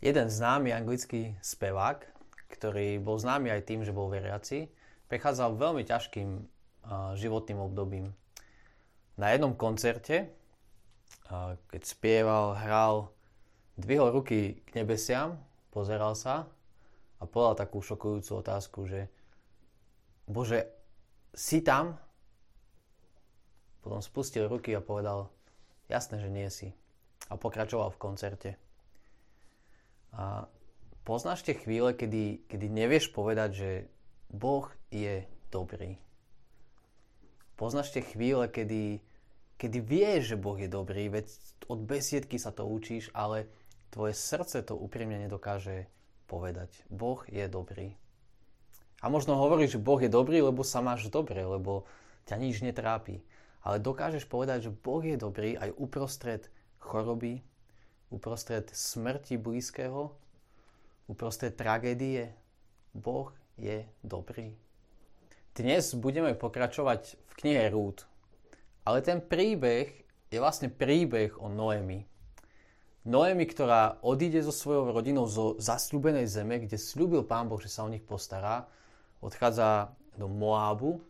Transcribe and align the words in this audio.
Jeden 0.00 0.32
známy 0.32 0.72
anglický 0.72 1.36
spevák, 1.44 2.08
ktorý 2.56 2.96
bol 3.04 3.20
známy 3.20 3.52
aj 3.52 3.68
tým, 3.68 3.84
že 3.84 3.92
bol 3.92 4.08
veriaci, 4.08 4.72
prechádzal 5.12 5.60
veľmi 5.60 5.84
ťažkým 5.84 6.28
životným 7.20 7.60
obdobím. 7.60 8.16
Na 9.20 9.36
jednom 9.36 9.52
koncerte, 9.52 10.32
keď 11.68 11.82
spieval, 11.84 12.56
hral, 12.56 13.12
dvihol 13.76 14.08
ruky 14.08 14.64
k 14.64 14.70
nebesiam, 14.80 15.36
pozeral 15.68 16.16
sa 16.16 16.48
a 17.20 17.28
povedal 17.28 17.68
takú 17.68 17.84
šokujúcu 17.84 18.40
otázku, 18.40 18.88
že 18.88 19.12
Bože, 20.24 20.64
si 21.36 21.60
tam? 21.60 22.00
Potom 23.84 24.00
spustil 24.00 24.48
ruky 24.48 24.72
a 24.72 24.80
povedal, 24.80 25.28
jasné, 25.92 26.22
že 26.22 26.32
nie 26.32 26.48
si. 26.48 26.72
A 27.28 27.36
pokračoval 27.36 27.92
v 27.92 28.00
koncerte. 28.00 28.50
A 30.14 30.50
poznáš 31.06 31.46
tie 31.46 31.54
chvíle, 31.54 31.94
kedy, 31.94 32.46
kedy 32.50 32.66
nevieš 32.66 33.10
povedať, 33.14 33.50
že 33.54 33.70
Boh 34.30 34.66
je 34.90 35.26
dobrý. 35.50 35.98
Poznáš 37.58 37.92
tie 37.92 38.02
chvíle, 38.02 38.48
kedy, 38.48 39.04
kedy 39.60 39.78
vieš, 39.84 40.34
že 40.34 40.40
Boh 40.40 40.56
je 40.56 40.70
dobrý, 40.70 41.12
veď 41.12 41.26
od 41.68 41.84
besiedky 41.84 42.40
sa 42.40 42.50
to 42.50 42.64
učíš, 42.64 43.12
ale 43.12 43.46
tvoje 43.92 44.16
srdce 44.16 44.62
to 44.64 44.78
úprimne 44.78 45.18
nedokáže 45.20 45.90
povedať. 46.30 46.70
Boh 46.88 47.20
je 47.26 47.44
dobrý. 47.50 47.98
A 49.02 49.08
možno 49.08 49.34
hovoríš, 49.34 49.76
že 49.76 49.84
Boh 49.84 49.98
je 49.98 50.12
dobrý, 50.12 50.44
lebo 50.44 50.62
sa 50.62 50.84
máš 50.84 51.08
dobre, 51.08 51.42
lebo 51.42 51.88
ťa 52.28 52.36
nič 52.38 52.62
netrápi. 52.62 53.24
Ale 53.60 53.82
dokážeš 53.82 54.24
povedať, 54.24 54.68
že 54.68 54.76
Boh 54.76 55.02
je 55.04 55.16
dobrý 55.20 55.56
aj 55.56 55.74
uprostred 55.76 56.48
choroby, 56.80 57.44
uprostred 58.10 58.70
smrti 58.70 59.38
blízkeho, 59.38 60.10
uprostred 61.06 61.54
tragédie. 61.54 62.34
Boh 62.90 63.30
je 63.54 63.86
dobrý. 64.02 64.58
Dnes 65.54 65.94
budeme 65.94 66.34
pokračovať 66.34 67.14
v 67.14 67.32
knihe 67.38 67.70
Rúd. 67.70 68.06
Ale 68.82 69.02
ten 69.02 69.22
príbeh 69.22 69.90
je 70.30 70.38
vlastne 70.38 70.70
príbeh 70.70 71.38
o 71.38 71.46
Noemi. 71.46 72.06
Noemi, 73.06 73.46
ktorá 73.48 73.98
odíde 74.04 74.44
so 74.44 74.52
svojou 74.52 74.92
rodinou 74.92 75.24
zo 75.24 75.56
zasľúbenej 75.56 76.26
zeme, 76.28 76.60
kde 76.60 76.76
slúbil 76.76 77.24
pán 77.24 77.48
Boh, 77.48 77.58
že 77.58 77.72
sa 77.72 77.86
o 77.86 77.92
nich 77.92 78.04
postará, 78.04 78.68
odchádza 79.24 79.94
do 80.18 80.28
Moábu 80.28 81.00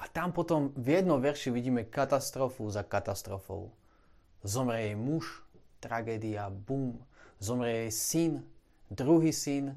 a 0.00 0.08
tam 0.08 0.32
potom 0.32 0.72
v 0.74 0.98
jednom 0.98 1.20
verši 1.20 1.52
vidíme 1.52 1.84
katastrofu 1.84 2.66
za 2.72 2.80
katastrofou. 2.82 3.68
Zomrie 4.40 4.90
jej 4.90 4.96
muž, 4.96 5.44
tragédia, 5.80 6.52
bum. 6.52 7.00
Zomrie 7.40 7.88
jej 7.88 7.92
syn, 7.92 8.32
druhý 8.92 9.32
syn. 9.32 9.72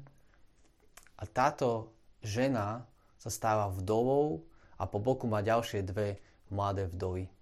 A 1.16 1.24
táto 1.24 1.90
žena 2.20 2.84
sa 3.16 3.32
stáva 3.32 3.72
vdovou 3.72 4.44
a 4.76 4.84
po 4.84 5.00
boku 5.00 5.24
má 5.24 5.40
ďalšie 5.40 5.80
dve 5.80 6.20
mladé 6.52 6.84
vdovy. 6.92 7.32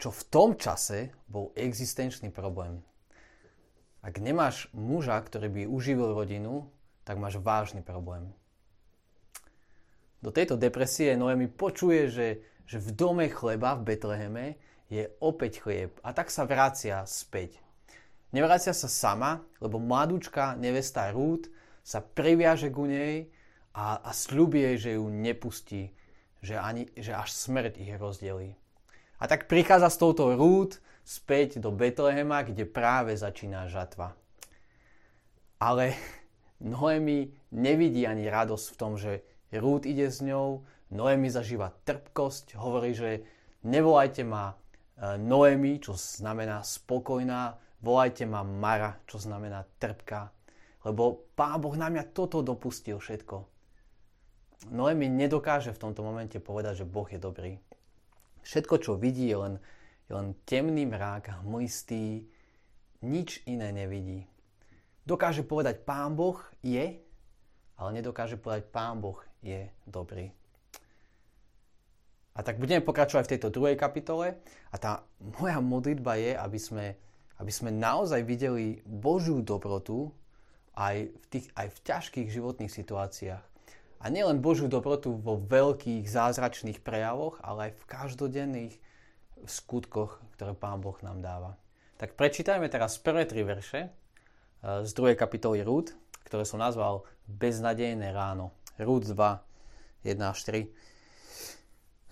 Čo 0.00 0.12
v 0.12 0.22
tom 0.32 0.50
čase 0.56 1.12
bol 1.28 1.52
existenčný 1.56 2.32
problém. 2.32 2.80
Ak 4.00 4.22
nemáš 4.22 4.72
muža, 4.72 5.20
ktorý 5.20 5.48
by 5.52 5.62
uživil 5.68 6.16
rodinu, 6.16 6.68
tak 7.04 7.20
máš 7.20 7.36
vážny 7.42 7.80
problém. 7.84 8.32
Do 10.24 10.32
tejto 10.32 10.56
depresie 10.56 11.14
Noemi 11.14 11.46
počuje, 11.46 12.08
že, 12.08 12.28
že 12.64 12.78
v 12.80 12.90
dome 12.96 13.26
chleba 13.28 13.76
v 13.76 13.92
Betleheme 13.92 14.46
je 14.86 15.10
opäť 15.18 15.66
chlieb 15.66 15.92
a 16.06 16.14
tak 16.14 16.30
sa 16.30 16.46
vracia 16.46 17.02
späť. 17.06 17.58
Nevracia 18.30 18.74
sa 18.74 18.90
sama, 18.90 19.42
lebo 19.62 19.78
mladúčka 19.78 20.58
nevesta 20.58 21.10
Rút 21.10 21.50
sa 21.86 22.02
priviaže 22.02 22.70
ku 22.74 22.86
nej 22.86 23.30
a, 23.74 24.02
a 24.02 24.10
slúbi 24.10 24.62
jej, 24.62 24.76
že 24.76 24.90
ju 24.98 25.06
nepustí, 25.06 25.94
že, 26.42 26.58
ani, 26.58 26.90
že 26.98 27.14
až 27.14 27.30
smrť 27.30 27.78
ich 27.78 27.92
rozdelí. 27.94 28.58
A 29.16 29.24
tak 29.30 29.48
prichádza 29.48 29.88
s 29.88 30.00
touto 30.00 30.34
Rút 30.34 30.82
späť 31.06 31.62
do 31.62 31.70
Betlehema, 31.70 32.42
kde 32.42 32.66
práve 32.66 33.14
začína 33.14 33.70
žatva. 33.70 34.18
Ale 35.62 35.94
Noemi 36.60 37.30
nevidí 37.54 38.04
ani 38.04 38.26
radosť 38.26 38.66
v 38.74 38.78
tom, 38.78 38.92
že 38.98 39.22
Rút 39.54 39.86
ide 39.86 40.10
s 40.10 40.18
ňou, 40.20 40.66
Noemi 40.90 41.30
zažíva 41.30 41.74
trpkosť, 41.86 42.58
hovorí, 42.58 42.94
že 42.94 43.26
nevolajte 43.66 44.22
ma 44.22 44.54
Noemi, 44.96 45.76
čo 45.76 45.92
znamená 45.92 46.64
spokojná, 46.64 47.60
volajte 47.84 48.24
ma 48.24 48.40
Mara, 48.40 48.96
čo 49.04 49.20
znamená 49.20 49.68
trpká. 49.76 50.32
Lebo 50.88 51.28
Pán 51.36 51.60
Boh 51.60 51.76
na 51.76 51.92
mňa 51.92 52.16
toto 52.16 52.40
dopustil 52.40 52.96
všetko. 52.96 53.44
Noemi 54.72 55.12
nedokáže 55.12 55.74
v 55.76 55.82
tomto 55.82 56.00
momente 56.00 56.40
povedať, 56.40 56.82
že 56.82 56.88
Boh 56.88 57.04
je 57.04 57.20
dobrý. 57.20 57.60
Všetko, 58.46 58.74
čo 58.80 58.92
vidí, 58.96 59.28
je 59.28 59.36
len, 59.36 59.54
je 60.08 60.12
len 60.16 60.32
temný 60.48 60.86
mrák, 60.88 61.44
hmlistý, 61.44 62.24
nič 63.04 63.42
iné 63.44 63.74
nevidí. 63.74 64.24
Dokáže 65.04 65.44
povedať, 65.44 65.84
Pán 65.84 66.16
Boh 66.16 66.40
je, 66.64 66.98
ale 67.76 67.90
nedokáže 67.92 68.40
povedať, 68.40 68.70
Pán 68.72 69.02
Boh 69.02 69.20
je 69.44 69.68
dobrý. 69.84 70.32
A 72.36 72.44
tak 72.44 72.60
budeme 72.60 72.84
pokračovať 72.84 73.24
v 73.24 73.32
tejto 73.36 73.48
druhej 73.48 73.80
kapitole 73.80 74.36
a 74.68 74.76
tá 74.76 75.08
moja 75.40 75.56
modlitba 75.58 76.20
je, 76.20 76.32
aby 76.36 76.60
sme 76.60 76.86
aby 77.36 77.52
sme 77.52 77.68
naozaj 77.72 78.24
videli 78.24 78.80
Božiu 78.84 79.44
dobrotu 79.44 80.08
aj 80.76 81.08
v, 81.08 81.24
tých, 81.28 81.46
aj 81.56 81.68
v 81.72 81.78
ťažkých 81.84 82.28
životných 82.32 82.72
situáciách. 82.72 83.44
A 84.00 84.04
nielen 84.12 84.44
Božiu 84.44 84.68
dobrotu 84.68 85.16
vo 85.16 85.40
veľkých 85.40 86.04
zázračných 86.04 86.84
prejavoch, 86.84 87.40
ale 87.40 87.72
aj 87.72 87.80
v 87.80 87.88
každodenných 87.88 88.74
skutkoch, 89.48 90.20
ktoré 90.36 90.52
Pán 90.52 90.84
Boh 90.84 90.96
nám 91.00 91.24
dáva. 91.24 91.56
Tak 91.96 92.12
prečítajme 92.12 92.68
teraz 92.68 93.00
prvé 93.00 93.24
tri 93.24 93.40
verše 93.44 93.88
eh, 93.88 94.84
z 94.84 94.90
druhej 94.92 95.16
kapitoly 95.16 95.64
Rúd, 95.64 95.96
ktoré 96.28 96.44
som 96.44 96.60
nazval 96.60 97.04
Beznadejné 97.24 98.12
ráno. 98.12 98.52
Rúd 98.76 99.08
2, 99.08 99.16
1 100.04 100.20
až 100.20 100.38
3. 100.44 100.95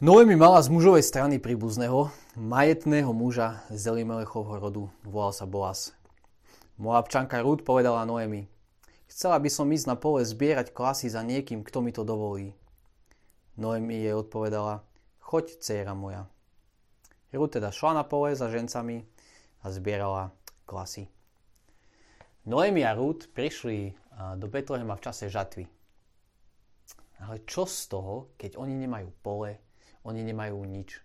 Noemi 0.02 0.34
mala 0.34 0.58
z 0.58 0.74
mužovej 0.74 1.06
strany 1.06 1.38
príbuzného, 1.38 2.10
majetného 2.34 3.14
muža 3.14 3.62
z 3.70 3.94
Elimelechovho 3.94 4.58
rodu, 4.58 4.84
volal 5.06 5.30
sa 5.30 5.46
Boaz. 5.46 5.94
Moabčanka 6.82 7.38
Rúd 7.38 7.62
povedala 7.62 8.02
Noemi, 8.02 8.50
chcela 9.06 9.38
by 9.38 9.46
som 9.46 9.70
ísť 9.70 9.86
na 9.86 9.94
pole 9.94 10.26
zbierať 10.26 10.74
klasy 10.74 11.06
za 11.06 11.22
niekým, 11.22 11.62
kto 11.62 11.78
mi 11.78 11.94
to 11.94 12.02
dovolí. 12.02 12.58
Noemi 13.54 14.02
jej 14.02 14.18
odpovedala, 14.18 14.82
choď, 15.22 15.62
dcéra 15.62 15.94
moja. 15.94 16.26
Rúd 17.30 17.54
teda 17.54 17.70
šla 17.70 17.94
na 17.94 18.02
pole 18.02 18.34
za 18.34 18.50
žencami 18.50 19.06
a 19.62 19.70
zbierala 19.70 20.34
klasy. 20.66 21.06
Noemi 22.50 22.82
a 22.82 22.98
Rúd 22.98 23.30
prišli 23.30 23.94
do 24.42 24.50
Betlehema 24.50 24.98
v 24.98 25.04
čase 25.06 25.30
žatvy. 25.30 25.70
Ale 27.22 27.46
čo 27.46 27.62
z 27.62 27.94
toho, 27.94 28.34
keď 28.34 28.58
oni 28.58 28.74
nemajú 28.74 29.14
pole, 29.22 29.62
oni 30.04 30.20
nemajú 30.22 30.60
nič. 30.68 31.00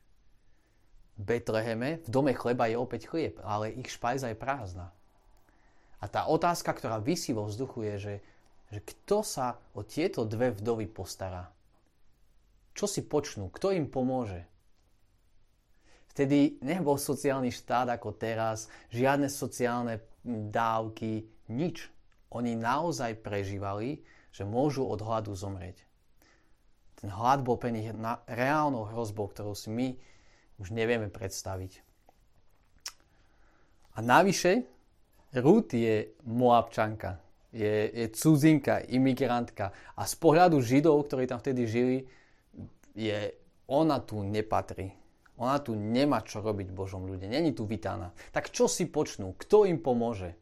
V 1.19 1.21
Betleheme, 1.23 1.99
v 2.03 2.07
dome 2.07 2.31
chleba 2.31 2.67
je 2.71 2.79
opäť 2.79 3.11
chlieb, 3.11 3.39
ale 3.43 3.75
ich 3.75 3.91
špajza 3.91 4.31
je 4.31 4.37
prázdna. 4.39 4.91
A 5.99 6.05
tá 6.07 6.31
otázka, 6.31 6.71
ktorá 6.71 7.03
vysí 7.03 7.35
vo 7.35 7.43
vzduchu 7.43 7.83
je, 7.91 7.95
že, 7.99 8.15
že 8.71 8.79
kto 8.79 9.19
sa 9.19 9.59
o 9.75 9.83
tieto 9.83 10.23
dve 10.23 10.55
vdovy 10.55 10.87
postará? 10.87 11.51
Čo 12.71 12.87
si 12.87 13.03
počnú? 13.03 13.51
Kto 13.51 13.75
im 13.75 13.91
pomôže? 13.91 14.47
Vtedy 16.15 16.59
nebol 16.63 16.95
sociálny 16.95 17.51
štát 17.51 17.91
ako 17.91 18.15
teraz, 18.15 18.71
žiadne 18.91 19.27
sociálne 19.27 19.99
dávky, 20.23 21.27
nič. 21.51 21.91
Oni 22.31 22.55
naozaj 22.55 23.19
prežívali, 23.19 24.03
že 24.31 24.47
môžu 24.47 24.87
od 24.87 25.01
hladu 25.03 25.35
zomrieť. 25.35 25.88
Ten 26.99 27.09
hlad 27.15 27.47
bol 27.47 27.55
pre 27.55 27.71
nich 27.71 27.87
na, 27.95 28.19
reálnou 28.27 28.91
hrozbou, 28.91 29.31
ktorú 29.31 29.55
si 29.55 29.71
my 29.71 29.87
už 30.59 30.75
nevieme 30.75 31.07
predstaviť. 31.07 31.79
A 33.95 34.03
navyše, 34.03 34.67
Ruth 35.39 35.71
je 35.71 36.11
Moabčanka, 36.27 37.23
je, 37.55 37.87
je 37.87 38.05
cudzinka, 38.11 38.83
imigrantka 38.91 39.71
a 39.95 40.03
z 40.03 40.13
pohľadu 40.19 40.59
Židov, 40.59 41.07
ktorí 41.07 41.25
tam 41.25 41.39
vtedy 41.39 41.63
žili, 41.65 41.97
je, 42.93 43.31
ona 43.71 44.03
tu 44.03 44.19
nepatrí. 44.19 44.91
Ona 45.39 45.55
tu 45.63 45.71
nemá 45.71 46.19
čo 46.19 46.43
robiť 46.43 46.67
Božom 46.75 47.07
ľude. 47.07 47.31
Není 47.31 47.55
tu 47.55 47.63
vítaná. 47.63 48.11
Tak 48.35 48.51
čo 48.51 48.67
si 48.67 48.83
počnú? 48.83 49.39
Kto 49.39 49.63
im 49.63 49.79
pomôže? 49.79 50.35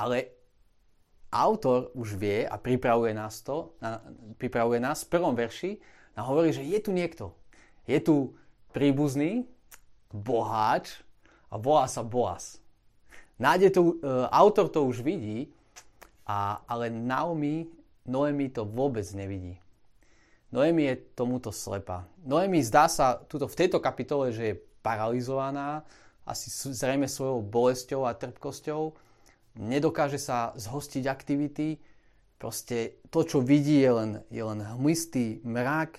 Ale 0.00 0.37
autor 1.28 1.92
už 1.92 2.16
vie 2.16 2.48
a 2.48 2.56
pripravuje 2.56 3.12
nás 3.12 3.40
to, 3.44 3.76
na, 3.80 4.00
pripravuje 4.40 4.80
nás 4.80 5.04
v 5.04 5.12
prvom 5.12 5.34
verši 5.36 5.76
a 6.16 6.24
hovorí, 6.24 6.52
že 6.52 6.64
je 6.64 6.78
tu 6.80 6.90
niekto. 6.90 7.36
Je 7.84 8.00
tu 8.00 8.36
príbuzný, 8.72 9.44
boháč 10.12 11.04
a 11.52 11.56
volá 11.56 11.88
sa 11.88 12.04
Boaz. 12.04 12.60
Nádej 13.38 13.70
to, 13.70 13.80
uh, 14.02 14.26
autor 14.34 14.66
to 14.68 14.82
už 14.82 15.04
vidí, 15.04 15.52
a, 16.28 16.60
ale 16.68 16.92
Naomi, 16.92 17.70
Noemi 18.04 18.52
to 18.52 18.68
vôbec 18.68 19.04
nevidí. 19.16 19.56
Noemi 20.48 20.88
je 20.88 20.94
tomuto 21.12 21.52
slepa. 21.52 22.08
Noemi 22.24 22.64
zdá 22.64 22.88
sa 22.88 23.20
tuto, 23.20 23.48
v 23.48 23.56
tejto 23.56 23.80
kapitole, 23.80 24.32
že 24.32 24.44
je 24.52 24.60
paralizovaná, 24.80 25.84
asi 26.24 26.48
zrejme 26.52 27.08
svojou 27.08 27.40
bolesťou 27.40 28.04
a 28.04 28.16
trpkosťou, 28.16 28.92
nedokáže 29.58 30.22
sa 30.22 30.54
zhostiť 30.54 31.04
aktivity, 31.10 31.82
proste 32.38 33.02
to, 33.10 33.26
čo 33.26 33.42
vidí, 33.42 33.82
je 33.82 33.90
len, 33.90 34.10
je 34.30 34.42
len 34.42 34.62
hmlistý 34.62 35.42
mrak 35.42 35.98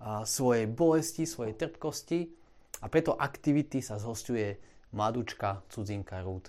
a 0.00 0.24
svojej 0.24 0.64
bolesti, 0.64 1.28
svojej 1.28 1.52
trpkosti 1.52 2.32
a 2.80 2.88
preto 2.88 3.12
aktivity 3.12 3.84
sa 3.84 4.00
zhostuje 4.00 4.56
mladúčka 4.96 5.60
cudzinka 5.68 6.24
Rúd. 6.24 6.48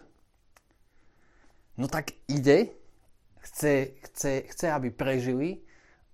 No 1.76 1.92
tak 1.92 2.16
ide, 2.32 2.72
chce, 3.44 4.00
chce, 4.00 4.48
chce 4.48 4.68
aby 4.72 4.96
prežili 4.96 5.60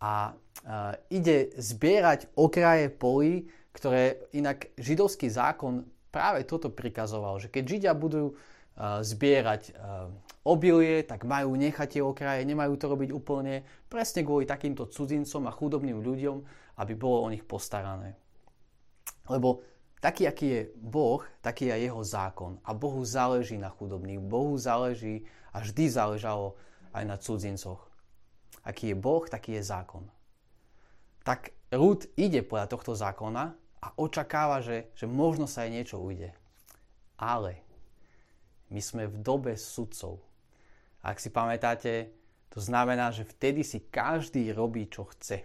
a, 0.01 0.33
a 0.65 0.97
ide 1.13 1.53
zbierať 1.53 2.33
okraje 2.33 2.89
polí, 2.89 3.45
ktoré 3.71 4.25
inak 4.33 4.73
židovský 4.75 5.29
zákon 5.29 5.85
práve 6.11 6.43
toto 6.43 6.73
prikazoval, 6.73 7.39
že 7.39 7.47
keď 7.47 7.63
Židia 7.63 7.93
budú 7.95 8.35
zbierať 8.81 9.77
obilie, 10.41 11.05
tak 11.05 11.29
majú 11.29 11.53
nechať 11.53 11.87
tie 11.97 12.01
okraje, 12.01 12.49
nemajú 12.49 12.73
to 12.81 12.89
robiť 12.89 13.09
úplne 13.13 13.61
presne 13.85 14.25
kvôli 14.25 14.49
takýmto 14.49 14.89
cudzincom 14.89 15.45
a 15.45 15.53
chudobným 15.53 16.01
ľuďom, 16.01 16.37
aby 16.81 16.93
bolo 16.97 17.29
o 17.29 17.31
nich 17.31 17.45
postarané. 17.45 18.17
Lebo 19.29 19.61
taký, 20.01 20.25
aký 20.25 20.47
je 20.49 20.61
Boh, 20.81 21.21
taký 21.45 21.69
je 21.69 21.85
jeho 21.85 22.01
zákon. 22.01 22.57
A 22.65 22.73
Bohu 22.73 23.05
záleží 23.05 23.61
na 23.61 23.69
chudobných. 23.69 24.17
Bohu 24.17 24.57
záleží 24.57 25.29
a 25.53 25.61
vždy 25.61 25.85
záležalo 25.85 26.57
aj 26.89 27.03
na 27.05 27.15
cudzincoch. 27.21 27.85
Aký 28.65 28.91
je 28.91 28.97
Boh, 28.97 29.21
taký 29.29 29.61
je 29.61 29.63
zákon. 29.63 30.09
Tak 31.21 31.53
Rúd 31.71 32.09
ide 32.17 32.41
podľa 32.41 32.67
tohto 32.67 32.97
zákona 32.97 33.53
a 33.79 33.87
očakáva, 33.95 34.59
že, 34.59 34.89
že 34.97 35.05
možno 35.05 35.45
sa 35.45 35.63
aj 35.63 35.71
niečo 35.71 36.01
ujde. 36.01 36.33
Ale 37.15 37.61
my 38.71 38.81
sme 38.81 39.03
v 39.05 39.19
dobe 39.19 39.53
sudcov. 39.59 40.23
Ak 41.03 41.19
si 41.19 41.27
pamätáte, 41.27 42.15
to 42.51 42.63
znamená, 42.63 43.11
že 43.11 43.27
vtedy 43.27 43.67
si 43.67 43.83
každý 43.83 44.51
robí, 44.55 44.87
čo 44.87 45.07
chce. 45.11 45.43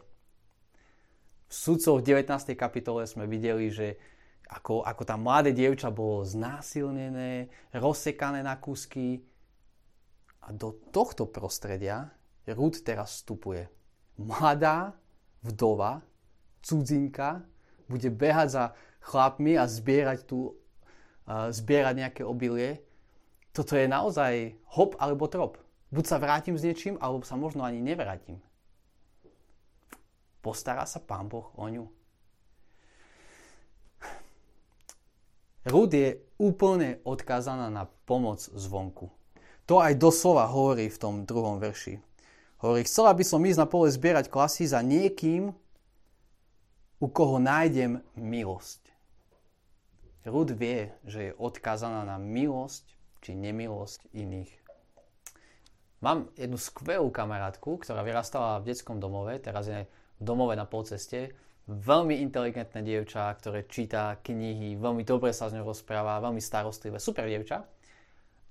V 1.46 1.52
sudcov 1.52 2.02
v 2.02 2.23
19. 2.23 2.55
kapitole 2.58 3.06
sme 3.06 3.26
videli, 3.31 3.70
že 3.70 3.99
ako, 4.46 4.87
ako 4.87 5.02
tam 5.02 5.26
mladé 5.26 5.50
dievča 5.50 5.90
bolo 5.90 6.23
znásilnené, 6.23 7.50
rozsekané 7.75 8.46
na 8.46 8.58
kúsky. 8.58 9.23
A 10.46 10.55
do 10.55 10.70
tohto 10.94 11.26
prostredia 11.26 12.14
Rud 12.46 12.78
teraz 12.87 13.19
vstupuje. 13.19 13.67
Mladá 14.23 14.94
vdova, 15.43 16.06
cudzinka, 16.62 17.43
bude 17.90 18.06
behať 18.11 18.49
za 18.50 18.64
chlapmi 19.02 19.58
a 19.58 19.67
zbierať, 19.67 20.26
tu, 20.26 20.55
uh, 20.55 21.50
zbierať 21.50 21.94
nejaké 22.06 22.23
obilie. 22.23 22.85
Toto 23.56 23.72
je 23.72 23.88
naozaj 23.88 24.52
hop 24.76 25.00
alebo 25.00 25.24
trop. 25.32 25.56
Buď 25.88 26.04
sa 26.04 26.20
vrátim 26.20 26.60
s 26.60 26.66
niečím, 26.66 27.00
alebo 27.00 27.24
sa 27.24 27.40
možno 27.40 27.64
ani 27.64 27.80
nevrátim. 27.80 28.36
Postará 30.44 30.84
sa 30.84 31.00
Pán 31.00 31.32
Boh 31.32 31.48
o 31.56 31.64
ňu. 31.64 31.88
Rud 35.64 35.88
je 35.88 36.20
úplne 36.36 37.00
odkázaná 37.02 37.72
na 37.72 37.88
pomoc 38.04 38.44
zvonku. 38.44 39.08
To 39.66 39.80
aj 39.80 39.98
doslova 39.98 40.46
hovorí 40.46 40.92
v 40.92 41.00
tom 41.00 41.14
druhom 41.24 41.56
verši. 41.56 41.98
Hovorí, 42.60 42.84
chcela 42.84 43.16
by 43.16 43.24
som 43.24 43.40
ísť 43.40 43.60
na 43.64 43.66
pole 43.66 43.88
zbierať 43.88 44.28
klasy 44.28 44.68
za 44.68 44.84
niekým, 44.84 45.56
u 47.00 47.06
koho 47.08 47.40
nájdem 47.40 48.04
milosť. 48.20 48.84
Rud 50.28 50.52
vie, 50.52 50.92
že 51.08 51.32
je 51.32 51.38
odkázaná 51.40 52.04
na 52.04 52.20
milosť 52.20 52.95
či 53.26 53.34
nemilosť 53.34 54.14
iných. 54.14 54.52
Mám 55.99 56.31
jednu 56.38 56.55
skvelú 56.55 57.11
kamarátku, 57.11 57.82
ktorá 57.82 58.06
vyrastala 58.06 58.62
v 58.62 58.70
detskom 58.70 59.02
domove, 59.02 59.34
teraz 59.43 59.67
je 59.67 59.90
v 59.90 60.23
domove 60.23 60.55
na 60.55 60.62
polceste 60.62 61.34
veľmi 61.67 62.23
inteligentné 62.23 62.78
dievča, 62.87 63.26
ktoré 63.43 63.67
číta 63.67 64.23
knihy, 64.23 64.78
veľmi 64.78 65.02
dobre 65.02 65.34
sa 65.34 65.50
s 65.50 65.55
ňou 65.58 65.67
rozpráva, 65.67 66.23
veľmi 66.23 66.38
starostlivé, 66.38 67.02
super 67.02 67.26
dievča. 67.26 67.67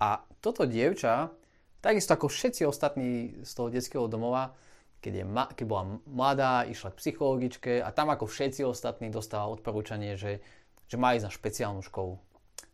A 0.04 0.20
toto 0.44 0.68
dievča, 0.68 1.32
takisto 1.80 2.12
ako 2.12 2.28
všetci 2.28 2.68
ostatní 2.68 3.40
z 3.48 3.52
toho 3.56 3.72
detského 3.72 4.12
domova, 4.12 4.52
keď, 5.00 5.24
je, 5.24 5.26
keď 5.32 5.66
bola 5.66 5.84
mladá, 6.04 6.68
išla 6.68 6.92
k 6.92 7.00
psychologičke 7.00 7.74
a 7.80 7.88
tam 7.96 8.12
ako 8.12 8.28
všetci 8.28 8.68
ostatní 8.68 9.08
dostala 9.08 9.48
odporúčanie, 9.48 10.20
že, 10.20 10.44
že 10.92 11.00
má 11.00 11.16
ísť 11.16 11.32
na 11.32 11.32
špeciálnu 11.32 11.82
školu. 11.88 12.20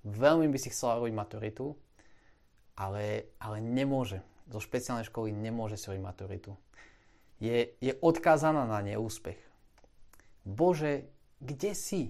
Veľmi 0.01 0.50
by 0.50 0.57
si 0.57 0.74
chcela 0.74 0.98
robiť 0.98 1.13
maturitu, 1.13 1.77
ale, 2.81 3.29
ale 3.37 3.61
nemôže. 3.61 4.25
Zo 4.49 4.57
špeciálnej 4.57 5.05
školy 5.05 5.29
nemôže 5.29 5.77
si 5.77 5.93
maturitu. 6.01 6.57
Je, 7.37 7.77
je 7.77 7.93
odkázaná 8.01 8.65
na 8.65 8.81
neúspech 8.81 9.51
Bože, 10.41 11.05
kde 11.37 11.77
si? 11.77 12.09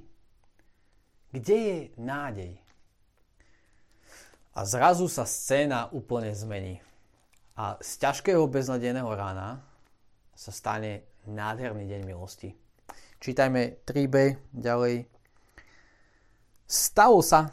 Kde 1.32 1.56
je 1.56 1.78
nádej? 2.00 2.54
A 4.52 4.68
zrazu 4.68 5.08
sa 5.08 5.24
scéna 5.24 5.92
úplne 5.92 6.32
zmení. 6.36 6.80
A 7.56 7.80
z 7.80 8.04
ťažkého 8.04 8.48
beznadejného 8.48 9.08
rána 9.12 9.64
sa 10.36 10.52
stane 10.52 11.08
nádherný 11.28 11.88
deň 11.88 12.02
milosti. 12.04 12.56
Čítajme 13.20 13.84
3b 13.84 14.16
ďalej. 14.56 15.08
Stalo 16.68 17.20
sa, 17.20 17.52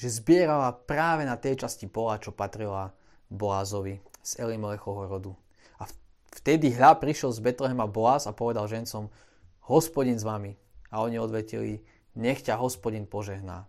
že 0.00 0.08
zbierala 0.08 0.72
práve 0.72 1.28
na 1.28 1.36
tej 1.36 1.60
časti 1.60 1.84
pola, 1.84 2.16
čo 2.16 2.32
patrila 2.32 2.88
Boázovi 3.28 4.00
z 4.24 4.40
Elimelechovho 4.40 5.04
rodu. 5.04 5.36
A 5.76 5.84
vtedy 6.40 6.72
hľa 6.72 6.96
prišiel 6.96 7.28
z 7.36 7.44
Betlehema 7.44 7.84
Boaz 7.84 8.24
a 8.24 8.32
povedal 8.32 8.64
žencom, 8.64 9.12
hospodin 9.68 10.16
s 10.16 10.24
vami. 10.24 10.56
A 10.88 11.04
oni 11.04 11.20
odvetili, 11.20 11.84
nech 12.16 12.40
ťa 12.40 12.56
hospodin 12.56 13.04
požehná. 13.04 13.68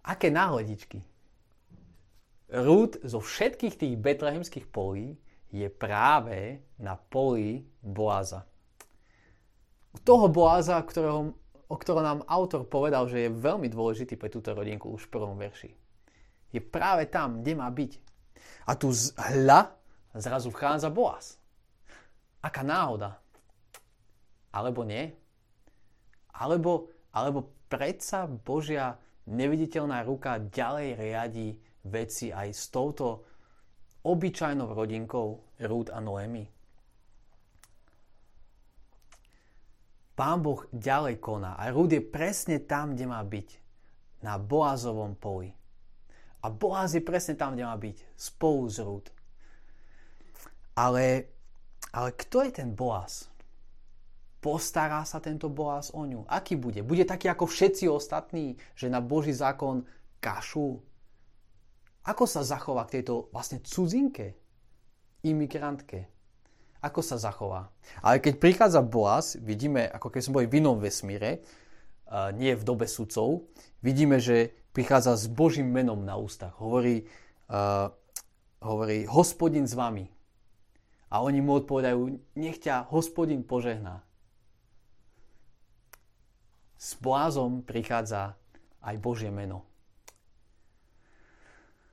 Aké 0.00 0.32
náhodičky. 0.32 1.04
Rúd 2.48 2.96
zo 3.04 3.20
všetkých 3.20 3.76
tých 3.76 3.94
betlehemských 4.00 4.72
polí 4.72 5.20
je 5.52 5.68
práve 5.68 6.64
na 6.80 6.96
poli 6.96 7.60
Boaza. 7.84 8.48
U 9.92 9.98
toho 10.00 10.32
Boaza, 10.32 10.80
ktorého, 10.80 11.36
o 11.66 11.74
ktorom 11.74 12.02
nám 12.02 12.26
autor 12.30 12.62
povedal, 12.66 13.10
že 13.10 13.26
je 13.26 13.36
veľmi 13.42 13.66
dôležitý 13.66 14.14
pre 14.14 14.30
túto 14.30 14.54
rodinku 14.54 14.90
už 14.94 15.10
v 15.10 15.12
prvom 15.12 15.34
verši. 15.34 15.70
Je 16.54 16.62
práve 16.62 17.10
tam, 17.10 17.42
kde 17.42 17.52
má 17.58 17.66
byť. 17.66 17.92
A 18.70 18.78
tu 18.78 18.94
z 18.94 19.10
hľa 19.18 19.74
zrazu 20.14 20.54
vchádza 20.54 20.88
Boaz. 20.94 21.36
Aká 22.38 22.62
náhoda. 22.62 23.18
Alebo 24.54 24.86
nie? 24.86 25.10
Alebo, 26.38 26.94
alebo 27.10 27.50
predsa 27.66 28.30
Božia 28.30 28.94
neviditeľná 29.26 30.06
ruka 30.06 30.38
ďalej 30.38 30.88
riadi 30.94 31.48
veci 31.82 32.30
aj 32.30 32.48
s 32.54 32.70
touto 32.70 33.26
obyčajnou 34.06 34.70
rodinkou 34.70 35.58
Rúd 35.66 35.90
a 35.90 35.98
Noemi. 35.98 36.46
Pán 40.16 40.40
Boh 40.40 40.64
ďalej 40.72 41.20
koná 41.20 41.60
a 41.60 41.68
Rúd 41.68 41.92
je 41.92 42.00
presne 42.00 42.64
tam, 42.64 42.96
kde 42.96 43.04
má 43.04 43.20
byť. 43.20 43.48
Na 44.24 44.40
Boazovom 44.40 45.12
poli. 45.12 45.52
A 46.40 46.48
Boaz 46.48 46.96
je 46.96 47.04
presne 47.04 47.36
tam, 47.36 47.52
kde 47.52 47.68
má 47.68 47.76
byť. 47.76 48.16
Spolu 48.16 48.64
s 48.66 48.80
Rúd. 48.80 49.06
Ale 50.72 51.36
ale 51.96 52.12
kto 52.12 52.44
je 52.44 52.52
ten 52.52 52.76
Boaz? 52.76 53.32
Postará 54.44 55.00
sa 55.08 55.16
tento 55.16 55.48
Boaz 55.48 55.88
o 55.96 56.04
ňu? 56.04 56.28
Aký 56.28 56.52
bude? 56.52 56.84
Bude 56.84 57.08
taký 57.08 57.32
ako 57.32 57.48
všetci 57.48 57.88
ostatní, 57.88 58.60
že 58.76 58.92
na 58.92 59.00
Boží 59.00 59.32
zákon 59.32 59.88
kašu? 60.20 60.76
Ako 62.04 62.28
sa 62.28 62.44
zachová 62.44 62.84
k 62.84 63.00
tejto 63.00 63.32
vlastne 63.32 63.64
cudzinke, 63.64 64.36
imigrantke? 65.24 66.12
Ako 66.84 67.00
sa 67.00 67.16
zachová? 67.16 67.72
Ale 68.04 68.20
keď 68.20 68.40
prichádza 68.40 68.80
Boaz, 68.84 69.36
vidíme, 69.40 69.88
ako 69.88 70.12
keď 70.12 70.20
sme 70.22 70.36
boli 70.42 70.46
v 70.48 70.56
inom 70.60 70.76
vesmíre, 70.80 71.40
uh, 72.08 72.30
nie 72.36 72.52
v 72.52 72.66
dobe 72.66 72.84
sudcov, 72.84 73.48
vidíme, 73.80 74.20
že 74.20 74.52
prichádza 74.76 75.16
s 75.16 75.26
Božím 75.28 75.72
menom 75.72 76.04
na 76.04 76.20
ústach. 76.20 76.56
Hovorí, 76.60 77.08
uh, 77.48 77.88
hovorí 78.60 79.08
hospodin 79.08 79.64
s 79.64 79.72
vami. 79.72 80.08
A 81.08 81.22
oni 81.22 81.40
mu 81.40 81.56
odpovedajú, 81.62 82.18
nech 82.34 82.58
ťa 82.58 82.90
hospodin 82.90 83.46
požehná. 83.46 84.02
S 86.76 86.92
Boázom 86.98 87.64
prichádza 87.64 88.36
aj 88.84 88.96
Božie 89.00 89.32
meno. 89.32 89.64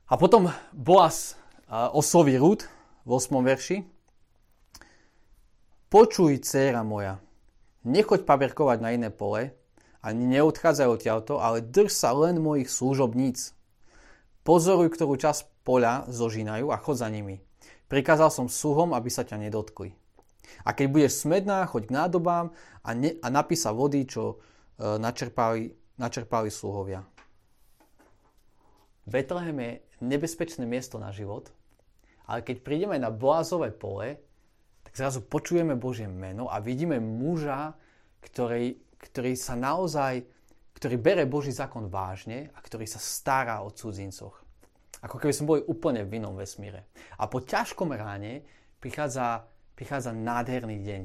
A 0.04 0.20
potom 0.20 0.52
Boaz 0.70 1.40
osloví 1.72 2.36
Rúd 2.36 2.68
v 3.08 3.10
8. 3.16 3.40
verši. 3.40 3.76
Počuj, 5.94 6.42
dcéra 6.42 6.82
moja, 6.82 7.22
nechoď 7.86 8.26
paberkovať 8.26 8.82
na 8.82 8.98
iné 8.98 9.14
pole, 9.14 9.54
ani 10.02 10.26
neodchádzaj 10.26 10.90
odtiaľto, 10.90 11.38
ale 11.38 11.62
drž 11.62 11.86
sa 11.94 12.10
len 12.10 12.42
mojich 12.42 12.66
služobníc. 12.66 13.54
Pozoruj, 14.42 14.90
ktorú 14.90 15.14
čas 15.14 15.46
poľa 15.62 16.10
zožínajú 16.10 16.74
a 16.74 16.82
chod 16.82 16.98
za 16.98 17.06
nimi. 17.06 17.38
Prikázal 17.86 18.34
som 18.34 18.50
sluhom, 18.50 18.90
aby 18.90 19.06
sa 19.06 19.22
ťa 19.22 19.38
nedotkli. 19.38 19.94
A 20.66 20.74
keď 20.74 20.86
budeš 20.90 21.22
smedná, 21.22 21.62
choď 21.62 21.86
k 21.86 21.94
nádobám 21.94 22.50
a, 22.82 22.90
ne, 22.90 23.14
a 23.22 23.30
napísa 23.30 23.70
vody, 23.70 24.02
čo 24.02 24.34
e, 24.34 24.98
načerpali, 24.98 25.78
načerpali 25.94 26.50
sluhovia. 26.50 27.06
Betlehem 29.06 29.62
je 29.62 29.72
nebezpečné 30.02 30.66
miesto 30.66 30.98
na 30.98 31.14
život, 31.14 31.54
ale 32.26 32.42
keď 32.42 32.66
prídeme 32.66 32.98
na 32.98 33.14
Boazové 33.14 33.70
pole, 33.70 34.33
zrazu 34.94 35.26
počujeme 35.26 35.74
Božie 35.74 36.06
meno 36.06 36.46
a 36.46 36.62
vidíme 36.62 37.02
muža, 37.02 37.74
ktorý, 38.22 38.78
ktorý 39.02 39.34
sa 39.34 39.58
naozaj, 39.58 40.24
ktorý 40.78 40.96
bere 40.96 41.24
Boží 41.26 41.50
zákon 41.50 41.90
vážne 41.90 42.54
a 42.54 42.58
ktorý 42.62 42.86
sa 42.86 43.02
stará 43.02 43.60
o 43.66 43.74
cudzincoch. 43.74 44.40
Ako 45.04 45.20
keby 45.20 45.32
sme 45.36 45.50
boli 45.50 45.62
úplne 45.68 46.06
v 46.06 46.16
inom 46.16 46.32
vesmíre. 46.32 46.88
A 47.20 47.28
po 47.28 47.44
ťažkom 47.44 47.92
ráne 47.92 48.46
prichádza, 48.80 49.44
prichádza 49.76 50.16
nádherný 50.16 50.80
deň. 50.80 51.02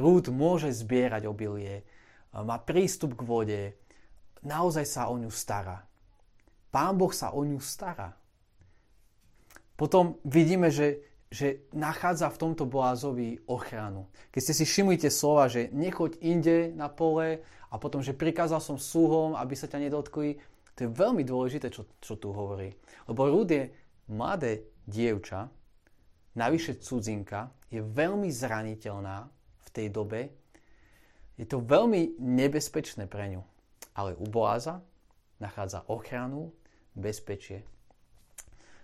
Rúd 0.00 0.32
môže 0.32 0.72
zbierať 0.72 1.28
obilie, 1.28 1.84
má 2.32 2.56
prístup 2.60 3.16
k 3.16 3.22
vode, 3.24 3.62
naozaj 4.40 4.84
sa 4.88 5.12
o 5.12 5.16
ňu 5.20 5.28
stará. 5.28 5.84
Pán 6.68 6.96
Boh 7.00 7.12
sa 7.12 7.32
o 7.32 7.40
ňu 7.44 7.60
stará. 7.60 8.12
Potom 9.76 10.20
vidíme, 10.24 10.68
že, 10.68 11.00
že 11.28 11.68
nachádza 11.76 12.32
v 12.32 12.40
tomto 12.40 12.64
Boazovi 12.64 13.36
ochranu. 13.44 14.08
Keď 14.32 14.40
ste 14.40 14.54
si 14.56 14.64
všimli 14.64 14.96
tie 14.96 15.12
slova, 15.12 15.52
že 15.52 15.68
nechoď 15.76 16.16
inde 16.24 16.72
na 16.72 16.88
pole 16.88 17.44
a 17.68 17.74
potom, 17.76 18.00
že 18.00 18.16
prikázal 18.16 18.64
som 18.64 18.80
súhom, 18.80 19.36
aby 19.36 19.52
sa 19.52 19.68
ťa 19.68 19.88
nedotkli, 19.88 20.40
to 20.72 20.88
je 20.88 20.94
veľmi 20.94 21.26
dôležité, 21.26 21.68
čo, 21.68 21.84
čo 22.00 22.16
tu 22.16 22.32
hovorí. 22.32 22.72
Lebo 23.10 23.28
Rúd 23.28 23.50
je 23.50 23.68
mladé 24.08 24.64
dievča, 24.88 25.52
navyše 26.38 26.80
cudzinka, 26.80 27.52
je 27.68 27.84
veľmi 27.84 28.32
zraniteľná 28.32 29.28
v 29.64 29.68
tej 29.74 29.92
dobe. 29.92 30.32
Je 31.36 31.44
to 31.44 31.60
veľmi 31.60 32.16
nebezpečné 32.16 33.04
pre 33.04 33.36
ňu. 33.36 33.42
Ale 33.92 34.16
u 34.16 34.24
Boaza 34.30 34.80
nachádza 35.42 35.84
ochranu, 35.90 36.54
bezpečie. 36.96 37.62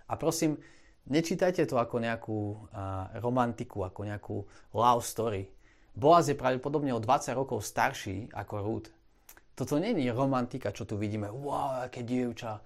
A 0.07 0.13
prosím, 0.15 0.59
Nečítajte 1.05 1.69
to 1.69 1.77
ako 1.77 2.01
nejakú 2.01 2.39
uh, 2.73 3.13
romantiku, 3.21 3.85
ako 3.85 4.01
nejakú 4.09 4.37
love 4.73 5.05
story. 5.05 5.45
Boaz 5.93 6.27
je 6.27 6.35
pravdepodobne 6.35 6.91
o 6.91 6.99
20 6.99 7.29
rokov 7.37 7.61
starší 7.61 8.33
ako 8.33 8.53
Ruth. 8.65 8.89
Toto 9.55 9.79
je 9.79 10.11
romantika, 10.11 10.75
čo 10.75 10.83
tu 10.83 10.99
vidíme, 10.99 11.31
wow, 11.31 11.87
aké 11.87 12.03
dievča. 12.03 12.59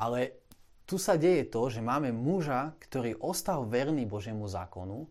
Ale 0.00 0.40
tu 0.88 0.96
sa 0.96 1.20
deje 1.20 1.50
to, 1.52 1.68
že 1.68 1.84
máme 1.84 2.08
muža, 2.14 2.72
ktorý 2.80 3.20
ostal 3.20 3.68
verný 3.68 4.08
Božiemu 4.08 4.48
zákonu, 4.48 5.04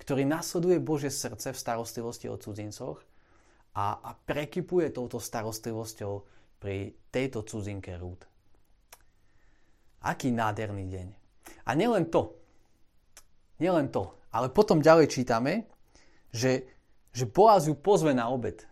ktorý 0.00 0.26
nasleduje 0.26 0.82
Božie 0.82 1.12
srdce 1.12 1.54
v 1.54 1.60
starostlivosti 1.62 2.26
o 2.26 2.40
cudzincoch 2.40 2.98
a, 3.76 4.02
a 4.02 4.10
prekypuje 4.16 4.90
touto 4.90 5.20
starostlivosťou 5.22 6.24
pri 6.58 6.96
tejto 7.12 7.44
cudzinke 7.44 7.94
Ruth. 8.00 8.24
Aký 10.02 10.34
nádherný 10.34 10.84
deň. 10.90 11.25
A 11.66 11.74
nielen 11.74 12.06
to, 12.08 12.36
nielen 13.58 13.88
to, 13.90 14.14
ale 14.30 14.52
potom 14.52 14.84
ďalej 14.84 15.10
čítame, 15.10 15.66
že, 16.30 16.68
že 17.10 17.24
Boaz 17.24 17.66
ju 17.66 17.74
pozve 17.74 18.12
na 18.12 18.28
obed. 18.28 18.62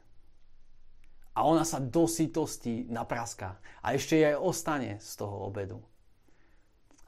A 1.35 1.43
ona 1.43 1.67
sa 1.67 1.83
do 1.83 2.07
sytosti 2.07 2.87
napraská. 2.87 3.59
A 3.83 3.99
ešte 3.99 4.15
jej 4.15 4.39
ostane 4.39 5.03
z 5.03 5.11
toho 5.19 5.51
obedu. 5.51 5.83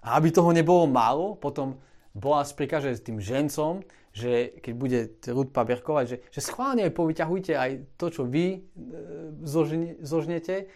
A 0.02 0.18
aby 0.18 0.34
toho 0.34 0.50
nebolo 0.50 0.90
málo, 0.90 1.38
potom 1.38 1.78
Boaz 2.16 2.56
prikáže 2.56 2.96
tým 2.98 3.20
žencom, 3.20 3.84
že 4.16 4.56
keď 4.64 4.72
bude 4.72 5.00
Rud 5.28 5.52
paberkovať, 5.52 6.04
že, 6.08 6.16
že 6.32 6.40
schválne 6.40 6.88
povyťahujte 6.88 7.52
aj 7.52 7.70
to, 8.00 8.06
čo 8.08 8.22
vy 8.24 8.46
e, 8.56 8.58
zožne, 9.44 10.00
zožnete, 10.00 10.72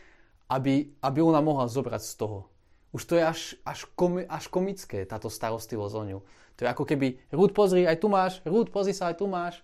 aby, 0.53 0.93
aby 1.01 1.19
ona 1.25 1.41
mohla 1.41 1.65
zobrať 1.65 2.03
z 2.05 2.15
toho. 2.21 2.50
Už 2.91 3.03
to 3.07 3.15
je 3.15 3.23
až, 3.23 3.41
až, 3.63 3.87
komi, 3.95 4.27
až 4.27 4.51
komické, 4.51 5.07
táto 5.07 5.31
starostlivosť 5.31 5.95
o 5.95 6.05
ňu. 6.07 6.19
To 6.59 6.61
je 6.67 6.69
ako 6.69 6.85
keby, 6.85 7.23
Rúd, 7.31 7.55
pozri, 7.55 7.87
aj 7.87 8.03
tu 8.03 8.11
máš, 8.11 8.43
Rúd, 8.43 8.75
pozri 8.75 8.93
sa, 8.93 9.15
aj 9.15 9.23
tu 9.23 9.31
máš. 9.31 9.63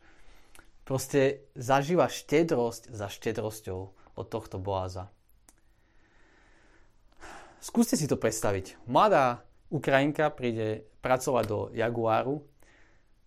Proste 0.87 1.43
zažíva 1.59 2.07
štedrosť 2.07 2.95
za 2.95 3.11
štedrosťou 3.11 3.81
od 4.17 4.27
tohto 4.31 4.63
Boaza. 4.63 5.11
Skúste 7.59 7.99
si 7.99 8.07
to 8.07 8.15
predstaviť. 8.15 8.79
Mladá 8.87 9.43
Ukrajinka 9.75 10.31
príde 10.31 10.87
pracovať 11.03 11.45
do 11.51 11.59
Jaguáru 11.75 12.47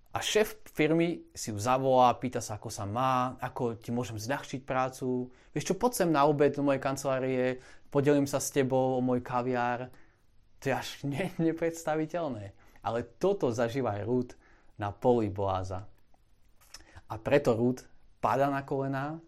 a 0.10 0.18
šéf 0.26 0.66
firmy 0.74 1.22
si 1.38 1.54
ju 1.54 1.62
zavolá, 1.62 2.18
pýta 2.18 2.42
sa, 2.42 2.58
ako 2.58 2.74
sa 2.74 2.90
má, 2.90 3.38
ako 3.38 3.78
ti 3.78 3.94
môžem 3.94 4.18
zľahčiť 4.18 4.66
prácu. 4.66 5.30
Vieš 5.54 5.70
čo, 5.70 5.76
poď 5.78 5.92
sem 5.94 6.10
na 6.10 6.26
obed 6.26 6.50
do 6.50 6.66
mojej 6.66 6.82
kancelárie, 6.82 7.62
podelím 7.94 8.26
sa 8.26 8.42
s 8.42 8.50
tebou 8.50 8.98
o 8.98 9.06
môj 9.06 9.22
kaviár. 9.22 9.94
To 10.60 10.64
je 10.66 10.74
až 10.74 10.90
ne, 11.06 11.30
nepredstaviteľné. 11.46 12.58
Ale 12.82 13.06
toto 13.22 13.54
zažíva 13.54 14.02
aj 14.02 14.08
Rúd 14.10 14.30
na 14.82 14.90
poli 14.90 15.30
Boáza. 15.30 15.86
A 17.06 17.14
preto 17.22 17.54
Rúd 17.54 17.86
pada 18.18 18.50
na 18.50 18.66
kolená. 18.66 19.22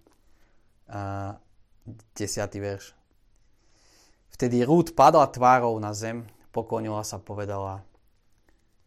A 0.90 1.38
desiatý 2.18 2.58
verš. 2.58 2.98
Vtedy 4.34 4.66
Rúd 4.66 4.98
padla 4.98 5.30
tvárou 5.30 5.78
na 5.78 5.94
zem, 5.94 6.26
poklonila 6.50 7.06
sa, 7.06 7.22
povedala 7.22 7.86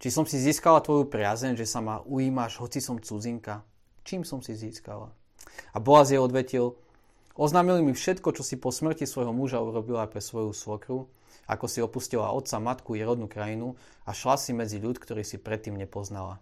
Či 0.04 0.12
som 0.12 0.28
si 0.28 0.37
získala 0.37 0.84
tvoju 0.84 1.08
priazeň, 1.08 1.56
že 1.56 1.64
sa 1.64 1.80
ma 1.80 2.04
ujímaš, 2.04 2.61
hoci 2.61 2.84
som 2.84 3.00
cudzinka? 3.00 3.64
Čím 4.04 4.20
som 4.28 4.44
si 4.44 4.52
získala? 4.52 5.08
A 5.73 5.80
Boaz 5.80 6.12
jej 6.12 6.20
odvetil, 6.20 6.76
Oznámili 7.34 7.82
mi 7.82 7.96
všetko, 7.96 8.30
čo 8.30 8.46
si 8.46 8.54
po 8.54 8.70
smrti 8.70 9.11
svojho 9.11 9.34
muža 9.34 9.58
urobila 9.58 10.06
pre 10.06 10.23
svoju 10.23 10.54
svokru, 10.54 11.11
ako 11.50 11.66
si 11.66 11.82
opustila 11.82 12.30
otca, 12.30 12.62
matku 12.62 12.94
i 12.94 13.02
rodnú 13.02 13.26
krajinu 13.26 13.75
a 14.06 14.14
šla 14.14 14.38
si 14.38 14.54
medzi 14.54 14.78
ľud, 14.78 15.02
ktorý 15.02 15.26
si 15.26 15.42
predtým 15.42 15.75
nepoznala. 15.75 16.38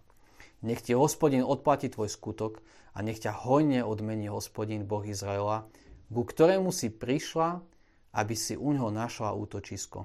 Nech 0.61 0.85
ti 0.85 0.93
hospodin 0.93 1.49
odplatí 1.49 1.89
tvoj 1.89 2.13
skutok 2.13 2.61
a 2.93 3.01
nech 3.01 3.25
ťa 3.25 3.33
hojne 3.33 3.81
odmení 3.89 4.29
hospodin 4.29 4.85
Boh 4.85 5.01
Izraela, 5.01 5.65
ku 6.13 6.29
ktorému 6.29 6.69
si 6.77 6.93
prišla, 6.93 7.65
aby 8.13 8.35
si 8.37 8.61
u 8.61 8.77
ňoho 8.77 8.93
našla 8.93 9.33
útočisko. 9.33 10.05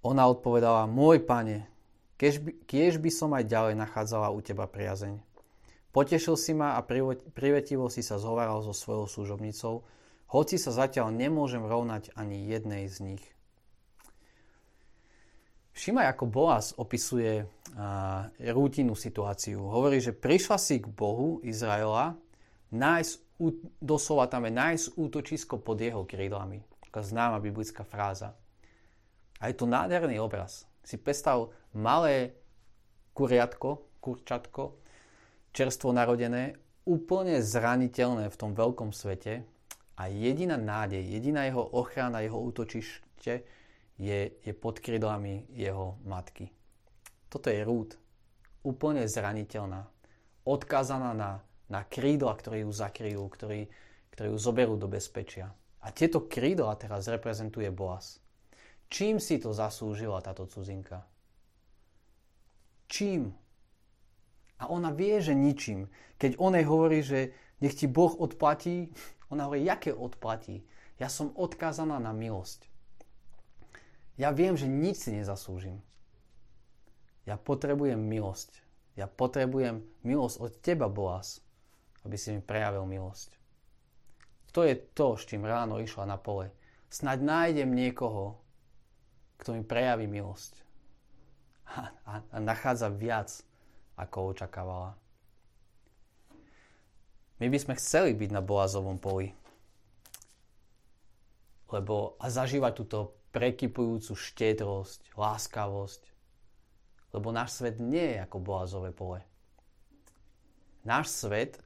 Ona 0.00 0.24
odpovedala, 0.32 0.88
môj 0.88 1.20
pane, 1.20 1.68
kiež 2.16 2.94
by 3.00 3.10
som 3.12 3.36
aj 3.36 3.44
ďalej 3.44 3.74
nachádzala 3.76 4.32
u 4.32 4.40
teba 4.40 4.64
priazeň. 4.64 5.20
Potešil 5.90 6.36
si 6.38 6.56
ma 6.56 6.78
a 6.78 6.84
privetivo 7.34 7.90
si 7.90 8.00
sa 8.00 8.16
zhovaral 8.16 8.62
so 8.64 8.72
svojou 8.72 9.10
služobnicou, 9.10 9.82
hoci 10.30 10.56
sa 10.56 10.70
zatiaľ 10.70 11.10
nemôžem 11.10 11.66
rovnať 11.66 12.14
ani 12.14 12.46
jednej 12.46 12.86
z 12.86 12.96
nich. 13.02 13.24
Všimaj, 15.74 16.16
ako 16.16 16.24
Boaz 16.30 16.72
opisuje 16.78 17.44
rútinnú 18.40 18.94
situáciu. 18.94 19.64
Hovorí, 19.68 20.00
že 20.00 20.16
prišla 20.16 20.56
si 20.56 20.80
k 20.80 20.86
Bohu 20.86 21.44
Izraela, 21.44 22.14
nájsť, 22.70 23.12
doslova 23.82 24.30
tam 24.30 24.46
je 24.46 24.52
nájsť 24.54 24.86
útočisko 24.96 25.58
pod 25.58 25.82
jeho 25.82 26.06
krídlami. 26.06 26.62
Taká 26.88 27.04
známa 27.04 27.42
biblická 27.42 27.82
fráza. 27.82 28.38
A 29.40 29.48
je 29.48 29.56
to 29.56 29.64
nádherný 29.64 30.20
obraz. 30.20 30.68
Si 30.84 31.00
predstav 31.00 31.48
malé 31.72 32.36
kuriatko, 33.16 34.00
kurčatko, 34.00 34.76
čerstvo 35.50 35.90
narodené, 35.92 36.56
úplne 36.88 37.40
zraniteľné 37.40 38.28
v 38.28 38.38
tom 38.38 38.52
veľkom 38.56 38.92
svete 38.92 39.44
a 40.00 40.08
jediná 40.08 40.56
nádej, 40.56 41.04
jediná 41.04 41.44
jeho 41.44 41.60
ochrana, 41.60 42.24
jeho 42.24 42.40
útočište 42.40 43.44
je, 44.00 44.20
je 44.40 44.52
pod 44.56 44.80
krydlami 44.80 45.52
jeho 45.52 46.00
matky. 46.08 46.48
Toto 47.28 47.52
je 47.52 47.60
rúd. 47.60 48.00
Úplne 48.64 49.04
zraniteľná. 49.04 49.84
Odkázaná 50.48 51.12
na, 51.12 51.44
na 51.68 51.84
krídla, 51.84 52.32
ktoré 52.36 52.64
ju 52.64 52.72
zakryjú, 52.72 53.22
ktorí, 53.28 53.68
ktorí 54.16 54.26
ju 54.32 54.38
zoberú 54.40 54.74
do 54.80 54.88
bezpečia. 54.88 55.52
A 55.80 55.92
tieto 55.92 56.28
krídla 56.28 56.76
teraz 56.76 57.08
reprezentuje 57.08 57.68
Boaz. 57.72 58.20
Čím 58.90 59.22
si 59.22 59.38
to 59.38 59.54
zaslúžila 59.54 60.18
táto 60.18 60.50
cudzinka? 60.50 61.06
Čím? 62.90 63.30
A 64.58 64.66
ona 64.66 64.90
vie, 64.90 65.22
že 65.22 65.32
ničím. 65.32 65.86
Keď 66.18 66.36
on 66.36 66.58
jej 66.58 66.66
hovorí, 66.66 67.00
že 67.00 67.30
nech 67.62 67.78
ti 67.78 67.86
Boh 67.86 68.12
odplatí, 68.18 68.90
ona 69.30 69.46
hovorí, 69.46 69.62
jaké 69.62 69.94
odplatí? 69.94 70.66
Ja 70.98 71.06
som 71.06 71.32
odkázaná 71.38 72.02
na 72.02 72.10
milosť. 72.10 72.66
Ja 74.20 74.34
viem, 74.34 74.58
že 74.58 74.68
nič 74.68 75.06
si 75.06 75.16
nezaslúžim. 75.16 75.80
Ja 77.24 77.38
potrebujem 77.40 77.96
milosť. 77.96 78.58
Ja 78.98 79.06
potrebujem 79.06 79.86
milosť 80.04 80.36
od 80.42 80.52
teba, 80.60 80.90
Boaz, 80.90 81.40
aby 82.04 82.18
si 82.18 82.34
mi 82.34 82.42
prejavil 82.42 82.84
milosť. 82.84 83.38
To 84.50 84.66
je 84.66 84.74
to, 84.76 85.14
s 85.14 85.30
čím 85.30 85.46
ráno 85.46 85.78
išla 85.78 86.04
na 86.10 86.18
pole. 86.18 86.50
Snaď 86.90 87.22
nájdem 87.22 87.70
niekoho, 87.70 88.39
kto 89.40 89.56
mi 89.56 89.64
prejaví 89.64 90.04
milosť. 90.04 90.52
A, 91.72 91.88
a, 92.04 92.12
a 92.20 92.36
nachádza 92.38 92.92
viac, 92.92 93.32
ako 93.96 94.36
očakávala. 94.36 95.00
My 97.40 97.48
by 97.48 97.58
sme 97.58 97.74
chceli 97.80 98.12
byť 98.12 98.30
na 98.36 98.44
Boazovom 98.44 99.00
poli. 99.00 99.32
Lebo 101.72 102.20
a 102.20 102.28
zažívať 102.28 102.72
túto 102.76 103.16
prekypujúcu 103.32 104.12
štedrosť, 104.12 105.16
láskavosť. 105.16 106.02
Lebo 107.16 107.32
náš 107.32 107.58
svet 107.62 107.80
nie 107.80 108.16
je 108.16 108.18
ako 108.22 108.36
Boazové 108.42 108.90
pole. 108.92 109.24
Náš 110.84 111.12
svet 111.12 111.58
e, 111.58 111.60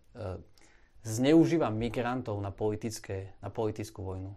zneužíva 1.05 1.69
migrantov 1.69 2.41
na, 2.41 2.53
politické, 2.53 3.37
na 3.41 3.49
politickú 3.53 4.05
vojnu. 4.05 4.33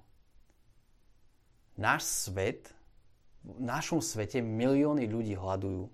Náš 1.78 2.28
svet, 2.28 2.74
v 3.48 3.64
našom 3.64 4.04
svete 4.04 4.44
milióny 4.44 5.08
ľudí 5.08 5.40
hľadujú. 5.40 5.88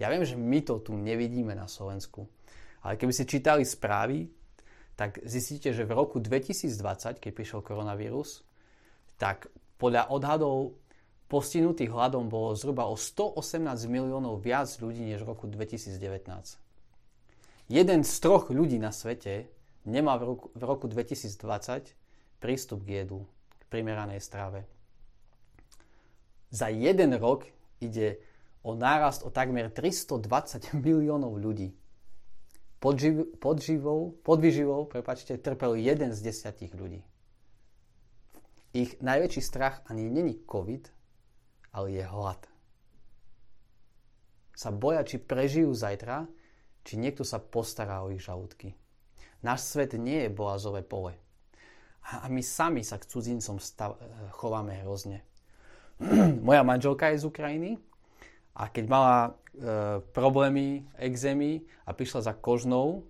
Ja 0.00 0.08
viem, 0.08 0.24
že 0.24 0.40
my 0.40 0.64
to 0.64 0.80
tu 0.80 0.96
nevidíme 0.96 1.52
na 1.52 1.68
Slovensku, 1.68 2.24
ale 2.80 2.96
keby 2.96 3.12
ste 3.12 3.28
čítali 3.28 3.68
správy, 3.68 4.32
tak 4.96 5.20
zistíte, 5.24 5.76
že 5.76 5.84
v 5.84 5.92
roku 5.92 6.20
2020, 6.20 7.20
keď 7.20 7.30
prišiel 7.32 7.60
koronavírus, 7.60 8.44
tak 9.20 9.52
podľa 9.76 10.08
odhadov 10.08 10.76
postihnutých 11.28 11.92
hľadom 11.92 12.32
bolo 12.32 12.56
zhruba 12.56 12.88
o 12.88 12.96
118 12.96 13.64
miliónov 13.86 14.40
viac 14.40 14.68
ľudí 14.80 15.04
než 15.04 15.24
v 15.24 15.36
roku 15.36 15.46
2019. 15.48 16.00
Jeden 17.70 18.00
z 18.02 18.14
troch 18.18 18.50
ľudí 18.50 18.82
na 18.82 18.90
svete 18.90 19.46
nemá 19.86 20.18
v 20.18 20.34
roku, 20.34 20.46
v 20.56 20.62
roku 20.66 20.86
2020 20.90 21.94
prístup 22.42 22.82
k 22.82 23.04
jedlu, 23.04 23.28
k 23.56 23.62
primeranej 23.70 24.18
strave. 24.18 24.66
Za 26.50 26.68
jeden 26.68 27.14
rok 27.14 27.46
ide 27.78 28.18
o 28.62 28.74
nárast 28.74 29.22
o 29.22 29.30
takmer 29.30 29.70
320 29.70 30.74
miliónov 30.84 31.38
ľudí. 31.38 31.74
Podživ, 32.80 33.36
podživou, 33.38 34.16
podvyživou 34.24 34.88
prepačte, 34.88 35.36
trpel 35.36 35.76
jeden 35.76 36.16
z 36.16 36.32
desiatich 36.32 36.72
ľudí. 36.72 37.04
Ich 38.72 39.02
najväčší 39.02 39.42
strach 39.42 39.82
ani 39.90 40.08
není 40.08 40.40
COVID, 40.46 40.88
ale 41.76 41.86
je 41.90 42.04
hlad. 42.06 42.40
Sa 44.56 44.70
boja, 44.70 45.04
či 45.04 45.20
prežijú 45.20 45.74
zajtra, 45.74 46.24
či 46.84 46.96
niekto 46.96 47.24
sa 47.26 47.36
postará 47.36 48.00
o 48.00 48.12
ich 48.12 48.22
žalúdky. 48.24 48.72
Náš 49.40 49.72
svet 49.72 49.96
nie 49.96 50.28
je 50.28 50.36
boazové 50.36 50.84
pole. 50.84 51.16
A 52.00 52.28
my 52.28 52.40
sami 52.40 52.84
sa 52.84 52.96
k 52.96 53.08
cudzincom 53.08 53.60
stav- 53.60 54.00
chováme 54.36 54.72
hrozne. 54.84 55.24
Moja 56.46 56.64
manželka 56.64 57.12
je 57.12 57.20
z 57.20 57.28
Ukrajiny 57.28 57.70
a 58.56 58.72
keď 58.72 58.84
mala 58.88 59.16
e, 59.20 59.30
problémy, 60.16 60.88
exémy 60.96 61.60
a 61.84 61.92
prišla 61.92 62.24
za 62.24 62.32
kožnou, 62.32 63.04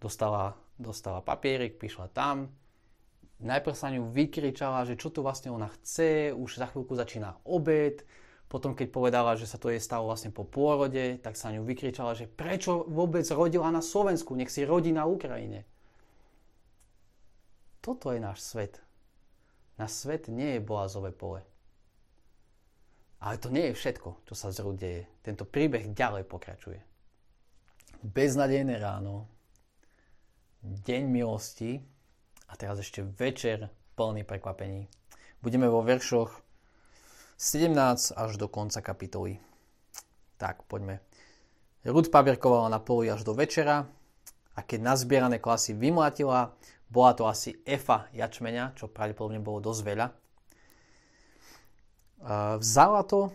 dostala, 0.00 0.52
dostala 0.76 1.24
papierik, 1.24 1.80
prišla 1.80 2.12
tam, 2.12 2.52
najprv 3.40 3.76
sa 3.76 3.88
ňu 3.88 4.12
vykričala, 4.12 4.84
že 4.84 5.00
čo 5.00 5.08
tu 5.08 5.24
vlastne 5.24 5.48
ona 5.48 5.72
chce, 5.80 6.36
už 6.36 6.60
za 6.60 6.68
chvíľku 6.68 6.92
začína 6.92 7.40
obed, 7.48 8.04
potom 8.46 8.78
keď 8.78 8.88
povedala, 8.92 9.34
že 9.34 9.48
sa 9.48 9.58
to 9.58 9.72
jej 9.72 9.82
stalo 9.82 10.06
vlastne 10.06 10.30
po 10.30 10.46
pôrode, 10.46 11.18
tak 11.18 11.34
sa 11.34 11.50
ňu 11.50 11.66
vykričala, 11.66 12.14
že 12.14 12.30
prečo 12.30 12.86
vôbec 12.86 13.26
rodila 13.32 13.72
na 13.72 13.82
Slovensku, 13.82 14.36
nech 14.38 14.52
si 14.52 14.62
rodí 14.62 14.94
na 14.94 15.08
Ukrajine. 15.08 15.66
Toto 17.82 18.14
je 18.14 18.20
náš 18.22 18.44
svet. 18.44 18.82
Náš 19.80 20.06
svet 20.06 20.28
nie 20.30 20.56
je 20.56 20.64
boazové 20.64 21.10
pole. 21.10 21.55
Ale 23.20 23.40
to 23.40 23.48
nie 23.48 23.72
je 23.72 23.78
všetko, 23.78 24.28
čo 24.28 24.34
sa 24.36 24.52
zrú 24.52 24.76
deje. 24.76 25.08
Tento 25.24 25.48
príbeh 25.48 25.92
ďalej 25.96 26.28
pokračuje. 26.28 26.80
Beznadejné 28.04 28.76
ráno, 28.76 29.26
deň 30.62 31.02
milosti 31.08 31.80
a 32.50 32.52
teraz 32.54 32.78
ešte 32.82 33.02
večer 33.02 33.72
plný 33.96 34.22
prekvapení. 34.28 34.86
Budeme 35.40 35.70
vo 35.70 35.80
veršoch 35.80 36.44
17 37.40 38.16
až 38.16 38.30
do 38.36 38.48
konca 38.48 38.80
kapitoly. 38.80 39.40
Tak, 40.36 40.68
poďme. 40.68 41.00
Rud 41.86 42.12
pavierkovala 42.12 42.68
na 42.68 42.80
poli 42.82 43.08
až 43.08 43.24
do 43.24 43.32
večera 43.32 43.88
a 44.56 44.60
keď 44.60 44.80
nazbierané 44.92 45.38
klasy 45.40 45.72
vymlatila, 45.72 46.56
bola 46.88 47.12
to 47.14 47.24
asi 47.28 47.60
efa 47.62 48.10
jačmeňa, 48.12 48.74
čo 48.74 48.90
pravdepodobne 48.90 49.38
bolo 49.38 49.62
dosť 49.62 49.80
veľa. 49.84 50.06
Vzala 52.58 53.06
to, 53.06 53.30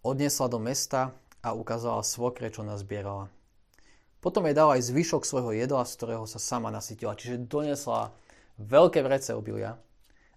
odniesla 0.00 0.48
do 0.48 0.56
mesta 0.56 1.12
a 1.44 1.52
ukázala 1.52 2.00
svokre, 2.00 2.48
čo 2.48 2.64
nazbierala. 2.64 3.28
Potom 4.24 4.48
jej 4.48 4.56
dala 4.56 4.80
aj 4.80 4.88
zvyšok 4.88 5.28
svojho 5.28 5.52
jedla, 5.52 5.84
z 5.84 5.92
ktorého 5.98 6.24
sa 6.24 6.40
sama 6.40 6.72
nasytila. 6.72 7.18
Čiže 7.18 7.44
donesla 7.44 8.16
veľké 8.56 9.04
vrece 9.04 9.36
obilia 9.36 9.76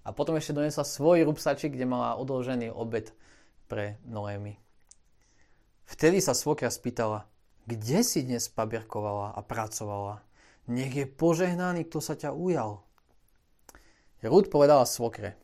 a 0.03 0.11
potom 0.11 0.35
ešte 0.35 0.57
donesla 0.57 0.83
svoj 0.83 1.23
rúbsačik, 1.23 1.71
kde 1.77 1.87
mala 1.87 2.19
odložený 2.19 2.75
obed 2.75 3.15
pre 3.71 4.01
Noémy. 4.03 4.59
Vtedy 5.85 6.19
sa 6.19 6.33
svokra 6.33 6.73
spýtala, 6.73 7.29
kde 7.69 8.01
si 8.01 8.25
dnes 8.25 8.49
pabierkovala 8.49 9.37
a 9.37 9.39
pracovala? 9.45 10.25
Nech 10.65 10.97
je 10.97 11.05
požehnaný, 11.05 11.85
kto 11.85 12.01
sa 12.01 12.17
ťa 12.17 12.33
ujal. 12.33 12.81
Rúd 14.25 14.49
povedala 14.49 14.89
svokre, 14.89 15.37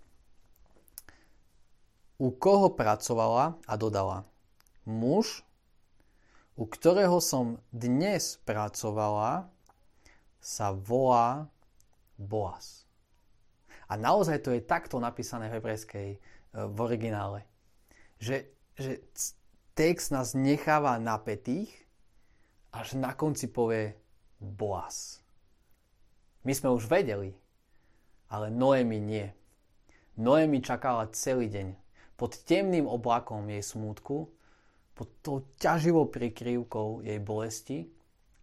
u 2.22 2.30
koho 2.30 2.70
pracovala 2.70 3.58
a 3.66 3.74
dodala, 3.74 4.30
muž, 4.86 5.42
u 6.54 6.70
ktorého 6.70 7.18
som 7.18 7.58
dnes 7.74 8.38
pracovala, 8.46 9.50
sa 10.38 10.70
volá 10.70 11.50
Boaz. 12.22 12.86
A 13.90 13.98
naozaj 13.98 14.46
to 14.46 14.54
je 14.54 14.62
takto 14.62 15.02
napísané 15.02 15.50
v 15.50 15.58
hebrejskej 15.58 16.10
e, 16.14 16.18
v 16.54 16.78
originále. 16.78 17.42
Že, 18.22 18.46
že 18.78 19.02
text 19.74 20.14
nás 20.14 20.38
necháva 20.38 21.02
napätých, 21.02 21.74
až 22.70 23.02
na 23.02 23.18
konci 23.18 23.50
povie 23.50 23.98
Boaz. 24.38 25.26
My 26.46 26.54
sme 26.54 26.70
už 26.70 26.86
vedeli, 26.86 27.34
ale 28.30 28.54
Noemi 28.54 29.02
nie. 29.02 29.28
Noemi 30.22 30.62
čakala 30.62 31.10
celý 31.10 31.50
deň. 31.50 31.81
Pod 32.22 32.38
temným 32.46 32.86
oblakom 32.86 33.50
jej 33.50 33.66
smútku, 33.66 34.30
pod 34.94 35.10
tou 35.26 35.42
ťaživou 35.58 36.06
prikryvkou 36.14 37.02
jej 37.02 37.18
bolesti 37.18 37.90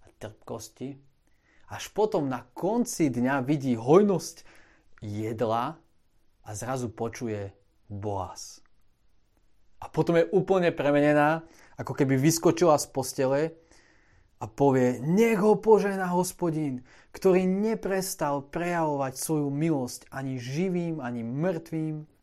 a 0.02 0.10
trpkosti, 0.18 0.98
až 1.70 1.84
potom 1.94 2.26
na 2.26 2.42
konci 2.58 3.06
dňa 3.06 3.46
vidí 3.46 3.78
hojnosť 3.78 4.42
jedla 4.98 5.78
a 6.42 6.48
zrazu 6.58 6.90
počuje 6.90 7.54
Boaz. 7.86 8.66
A 9.78 9.86
potom 9.86 10.18
je 10.18 10.26
úplne 10.34 10.74
premenená, 10.74 11.46
ako 11.78 11.94
keby 11.94 12.18
vyskočila 12.18 12.74
z 12.82 12.86
postele 12.90 13.40
a 14.42 14.50
povie, 14.50 14.98
nech 14.98 15.38
ho 15.38 15.54
požehná 15.54 16.10
hospodín, 16.10 16.82
ktorý 17.14 17.46
neprestal 17.46 18.42
prejavovať 18.42 19.14
svoju 19.14 19.54
milosť 19.54 20.10
ani 20.10 20.42
živým, 20.42 20.98
ani 20.98 21.22
mŕtvým. 21.22 22.17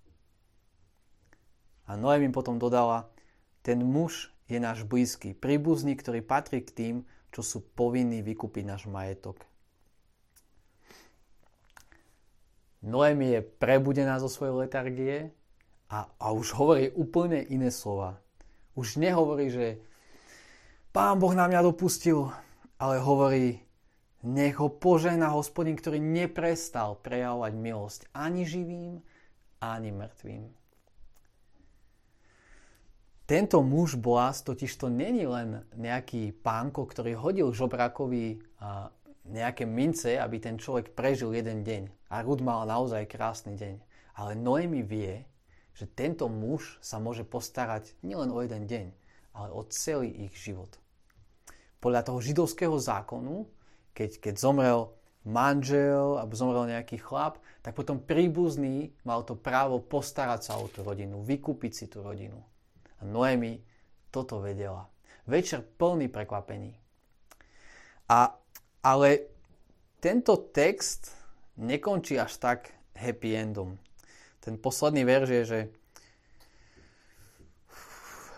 A 1.85 1.93
Noemi 1.93 2.33
potom 2.33 2.57
dodala, 2.57 3.09
ten 3.61 3.81
muž 3.81 4.33
je 4.49 4.57
náš 4.61 4.85
blízky, 4.85 5.33
príbuzný, 5.33 5.97
ktorý 5.97 6.21
patrí 6.21 6.61
k 6.61 6.73
tým, 6.73 6.95
čo 7.33 7.41
sú 7.41 7.61
povinní 7.61 8.21
vykúpiť 8.21 8.63
náš 8.65 8.83
majetok. 8.87 9.41
Noemi 12.85 13.33
je 13.33 13.41
prebudená 13.41 14.21
zo 14.21 14.29
svojej 14.29 14.53
letargie 14.65 15.15
a, 15.89 16.05
a 16.21 16.25
už 16.29 16.53
hovorí 16.53 16.93
úplne 16.93 17.41
iné 17.41 17.73
slova. 17.73 18.21
Už 18.77 19.01
nehovorí, 19.01 19.49
že 19.49 19.67
Pán 20.93 21.19
Boh 21.19 21.33
na 21.33 21.49
mňa 21.49 21.65
dopustil, 21.65 22.29
ale 22.77 23.01
hovorí, 23.01 23.59
nech 24.23 24.57
ho 24.61 24.71
požehná 24.71 25.33
hospodin, 25.33 25.75
ktorý 25.75 25.99
neprestal 25.99 26.97
prejavovať 27.01 27.53
milosť 27.57 28.01
ani 28.15 28.47
živým, 28.47 29.03
ani 29.59 29.89
mŕtvým. 29.91 30.64
Tento 33.25 33.57
muž 33.65 33.97
Boaz 33.97 34.45
totiž 34.45 34.69
to 34.77 34.85
není 34.85 35.25
len 35.25 35.65
nejaký 35.73 36.29
pánko, 36.45 36.85
ktorý 36.85 37.17
hodil 37.17 37.49
žobrakovi 37.49 38.37
nejaké 39.25 39.65
mince, 39.65 40.21
aby 40.21 40.37
ten 40.37 40.61
človek 40.61 40.93
prežil 40.93 41.33
jeden 41.33 41.65
deň. 41.65 41.89
A 42.13 42.21
Rud 42.21 42.45
mal 42.45 42.69
naozaj 42.69 43.09
krásny 43.09 43.57
deň. 43.57 43.81
Ale 44.13 44.37
Noemi 44.37 44.85
vie, 44.85 45.25
že 45.73 45.89
tento 45.89 46.29
muž 46.29 46.77
sa 46.85 47.01
môže 47.01 47.25
postarať 47.25 47.97
nielen 48.05 48.29
o 48.29 48.45
jeden 48.45 48.69
deň, 48.69 48.87
ale 49.33 49.49
o 49.51 49.65
celý 49.73 50.29
ich 50.29 50.37
život. 50.37 50.77
Podľa 51.81 52.05
toho 52.05 52.21
židovského 52.21 52.77
zákonu, 52.77 53.49
keď, 53.97 54.21
keď 54.21 54.35
zomrel 54.37 54.93
manžel 55.25 56.21
alebo 56.21 56.37
zomrel 56.37 56.69
nejaký 56.69 57.01
chlap, 57.01 57.41
tak 57.65 57.73
potom 57.73 57.97
príbuzný 57.97 58.93
mal 59.01 59.25
to 59.25 59.33
právo 59.33 59.81
postarať 59.81 60.41
sa 60.45 60.53
o 60.61 60.69
tú 60.69 60.85
rodinu, 60.85 61.25
vykúpiť 61.25 61.71
si 61.73 61.85
tú 61.89 62.05
rodinu. 62.05 62.37
A 62.99 63.05
Noemi 63.05 63.59
toto 64.11 64.39
vedela. 64.39 64.87
Večer 65.27 65.65
plný 65.65 66.07
prekvapení. 66.07 66.75
A, 68.09 68.37
ale 68.85 69.09
tento 69.99 70.37
text 70.53 71.11
nekončí 71.57 72.19
až 72.21 72.37
tak 72.37 72.69
happy 72.93 73.33
endom. 73.35 73.77
Ten 74.39 74.61
posledný 74.61 75.01
verš 75.03 75.29
je, 75.29 75.43
že 75.45 75.59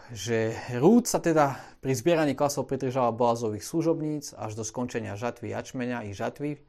že 0.08 0.56
Rúd 0.80 1.04
sa 1.04 1.20
teda 1.20 1.60
pri 1.84 1.91
zbieraní 1.91 2.32
klasov 2.32 2.72
pridržala 2.72 3.12
Boazových 3.12 3.67
služobníc 3.67 4.32
až 4.39 4.56
do 4.56 4.63
skončenia 4.63 5.20
žatvy 5.20 5.52
jačmeňa 5.52 6.08
i 6.08 6.15
žatvy 6.15 6.63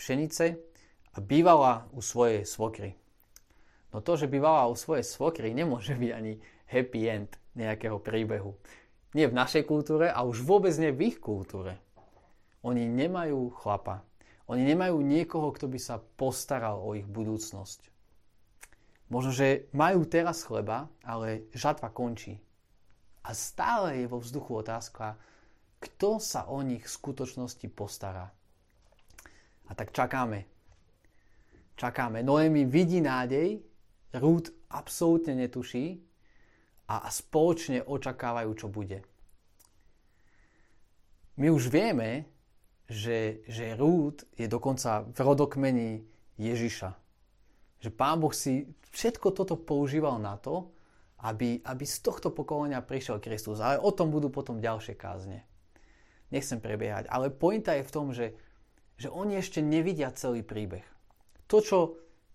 pšenice 0.00 0.56
a 1.12 1.18
bývala 1.20 1.92
u 1.92 2.00
svojej 2.00 2.48
svokry. 2.48 2.96
No 3.92 4.00
to, 4.00 4.16
že 4.16 4.32
bývala 4.32 4.64
u 4.72 4.78
svojej 4.78 5.04
svokry, 5.04 5.52
nemôže 5.52 5.92
byť 5.92 6.10
ani 6.16 6.40
happy 6.70 7.10
end 7.10 7.34
nejakého 7.58 7.98
príbehu. 7.98 8.54
Nie 9.10 9.26
v 9.26 9.34
našej 9.34 9.66
kultúre 9.66 10.06
a 10.06 10.22
už 10.22 10.46
vôbec 10.46 10.70
nie 10.78 10.94
v 10.94 11.10
ich 11.10 11.18
kultúre. 11.18 11.74
Oni 12.62 12.86
nemajú 12.86 13.50
chlapa. 13.58 14.06
Oni 14.46 14.62
nemajú 14.62 15.02
niekoho, 15.02 15.50
kto 15.50 15.66
by 15.66 15.78
sa 15.82 15.98
postaral 15.98 16.78
o 16.78 16.94
ich 16.94 17.06
budúcnosť. 17.06 17.90
Možno, 19.10 19.34
že 19.34 19.66
majú 19.74 20.06
teraz 20.06 20.46
chleba, 20.46 20.86
ale 21.02 21.50
žatva 21.50 21.90
končí. 21.90 22.38
A 23.26 23.34
stále 23.34 24.02
je 24.02 24.06
vo 24.06 24.22
vzduchu 24.22 24.62
otázka, 24.62 25.18
kto 25.82 26.22
sa 26.22 26.46
o 26.46 26.62
nich 26.62 26.86
v 26.86 26.94
skutočnosti 26.94 27.66
postará. 27.74 28.30
A 29.66 29.70
tak 29.74 29.90
čakáme. 29.90 30.46
Čakáme. 31.74 32.22
Noemi 32.22 32.66
vidí 32.66 33.02
nádej, 33.02 33.62
Rúd 34.10 34.50
absolútne 34.74 35.38
netuší 35.38 36.02
a 36.90 37.06
spoločne 37.06 37.86
očakávajú, 37.86 38.50
čo 38.58 38.66
bude. 38.66 39.06
My 41.38 41.46
už 41.54 41.70
vieme, 41.70 42.26
že, 42.90 43.46
že 43.46 43.78
Rúd 43.78 44.26
je 44.34 44.50
dokonca 44.50 45.06
v 45.06 45.18
rodokmeni 45.22 46.02
Ježiša. 46.34 46.90
Že 47.80 47.90
Pán 47.94 48.18
Boh 48.18 48.34
si 48.34 48.66
všetko 48.90 49.30
toto 49.30 49.54
používal 49.54 50.18
na 50.18 50.34
to, 50.34 50.74
aby, 51.22 51.62
aby 51.62 51.84
z 51.86 52.02
tohto 52.02 52.34
pokolenia 52.34 52.82
prišiel 52.82 53.22
Kristus. 53.22 53.62
Ale 53.62 53.78
o 53.78 53.94
tom 53.94 54.10
budú 54.10 54.28
potom 54.28 54.58
ďalšie 54.58 54.98
kázne. 54.98 55.46
Nechcem 56.34 56.58
prebiehať. 56.58 57.06
Ale 57.06 57.30
pointa 57.30 57.78
je 57.78 57.86
v 57.86 57.94
tom, 57.94 58.10
že, 58.10 58.34
že 58.98 59.06
oni 59.06 59.38
ešte 59.38 59.62
nevidia 59.62 60.10
celý 60.10 60.42
príbeh. 60.42 60.84
To, 61.46 61.62
čo 61.62 61.78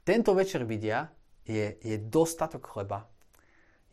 tento 0.08 0.32
večer 0.32 0.63
vidia, 0.63 1.12
je, 1.46 1.78
je 1.84 1.96
dostatok 2.00 2.65
chleba. 2.65 3.06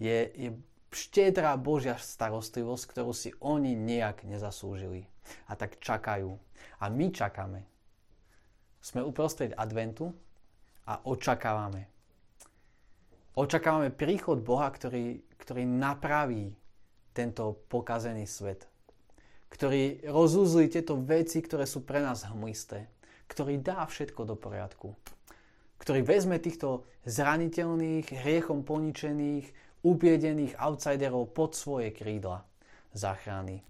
Je, 0.00 0.30
je 0.32 0.48
štedrá 0.92 1.56
Božia 1.56 1.96
starostlivosť, 1.96 2.84
ktorú 2.92 3.12
si 3.16 3.32
oni 3.40 3.72
nejak 3.72 4.28
nezaslúžili. 4.28 5.08
A 5.48 5.56
tak 5.56 5.80
čakajú. 5.80 6.36
A 6.78 6.84
my 6.92 7.08
čakáme. 7.08 7.64
Sme 8.82 9.00
uprostred 9.00 9.56
adventu 9.56 10.12
a 10.84 11.00
očakávame. 11.06 11.88
Očakávame 13.32 13.88
príchod 13.88 14.44
Boha, 14.44 14.68
ktorý, 14.68 15.24
ktorý 15.40 15.64
napraví 15.64 16.52
tento 17.16 17.64
pokazený 17.72 18.28
svet. 18.28 18.68
Ktorý 19.48 20.04
rozúzli 20.04 20.68
tieto 20.68 21.00
veci, 21.00 21.40
ktoré 21.40 21.64
sú 21.64 21.84
pre 21.86 22.04
nás 22.04 22.28
hmlisté. 22.28 22.92
Ktorý 23.30 23.56
dá 23.56 23.88
všetko 23.88 24.28
do 24.28 24.36
poriadku. 24.36 24.92
Ktorý 25.80 26.04
vezme 26.04 26.36
týchto 26.36 26.84
zraniteľných, 27.08 28.06
hriechom 28.12 28.68
poničených, 28.68 29.48
ubiedených 29.82 30.58
outsiderov 30.58 31.34
pod 31.34 31.58
svoje 31.58 31.90
krídla 31.90 32.46
záchrany. 32.94 33.62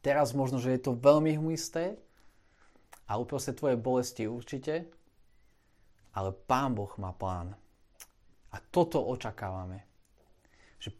Teraz 0.00 0.32
možno, 0.32 0.62
že 0.62 0.76
je 0.76 0.80
to 0.86 0.96
veľmi 0.96 1.36
hmlisté 1.36 1.98
a 3.10 3.18
uprostred 3.18 3.58
tvojej 3.58 3.78
bolesti 3.78 4.24
určite, 4.26 4.86
ale 6.16 6.32
Pán 6.32 6.72
Boh 6.72 6.90
má 6.96 7.12
plán. 7.12 7.52
A 8.54 8.56
toto 8.72 9.04
očakávame. 9.04 9.84
Že 10.80 10.96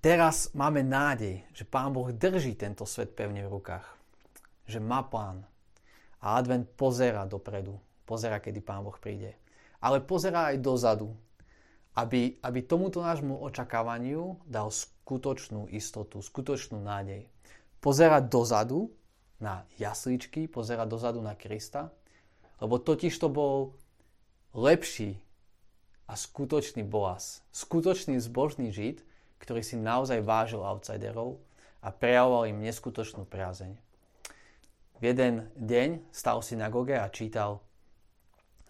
teraz 0.00 0.54
máme 0.56 0.80
nádej, 0.80 1.44
že 1.52 1.68
Pán 1.68 1.92
Boh 1.92 2.08
drží 2.14 2.56
tento 2.56 2.88
svet 2.88 3.12
pevne 3.12 3.44
v 3.44 3.52
rukách. 3.60 3.86
Že 4.64 4.80
má 4.80 5.04
plán. 5.04 5.44
A 6.24 6.40
advent 6.40 6.64
pozera 6.78 7.28
dopredu. 7.28 7.76
Pozera, 8.08 8.40
kedy 8.40 8.64
Pán 8.64 8.86
Boh 8.86 8.96
príde. 8.96 9.36
Ale 9.84 10.00
pozera 10.00 10.48
aj 10.48 10.64
dozadu. 10.64 11.12
Aby, 11.96 12.36
aby 12.44 12.60
tomuto 12.60 13.00
nášmu 13.00 13.40
očakávaniu 13.40 14.36
dal 14.44 14.68
skutočnú 14.68 15.72
istotu, 15.72 16.20
skutočnú 16.20 16.76
nádej. 16.76 17.24
Pozera 17.80 18.20
dozadu 18.20 18.92
na 19.40 19.64
jasličky, 19.80 20.44
pozera 20.44 20.84
dozadu 20.84 21.24
na 21.24 21.32
Krista, 21.32 21.88
lebo 22.60 22.76
totiž 22.76 23.16
to 23.16 23.32
bol 23.32 23.76
lepší 24.52 25.16
a 26.08 26.14
skutočný 26.14 26.84
Boaz, 26.84 27.44
skutočný 27.52 28.20
zbožný 28.20 28.72
Žid, 28.72 29.04
ktorý 29.40 29.60
si 29.60 29.76
naozaj 29.76 30.24
vážil 30.24 30.64
outsiderov 30.64 31.40
a 31.84 31.92
prejavoval 31.92 32.48
im 32.48 32.64
neskutočnú 32.64 33.28
priazeň. 33.28 33.76
V 34.96 35.02
jeden 35.04 35.52
deň 35.60 36.08
stal 36.08 36.40
v 36.40 36.48
synagóge 36.48 36.96
a 36.96 37.12
čítal 37.12 37.60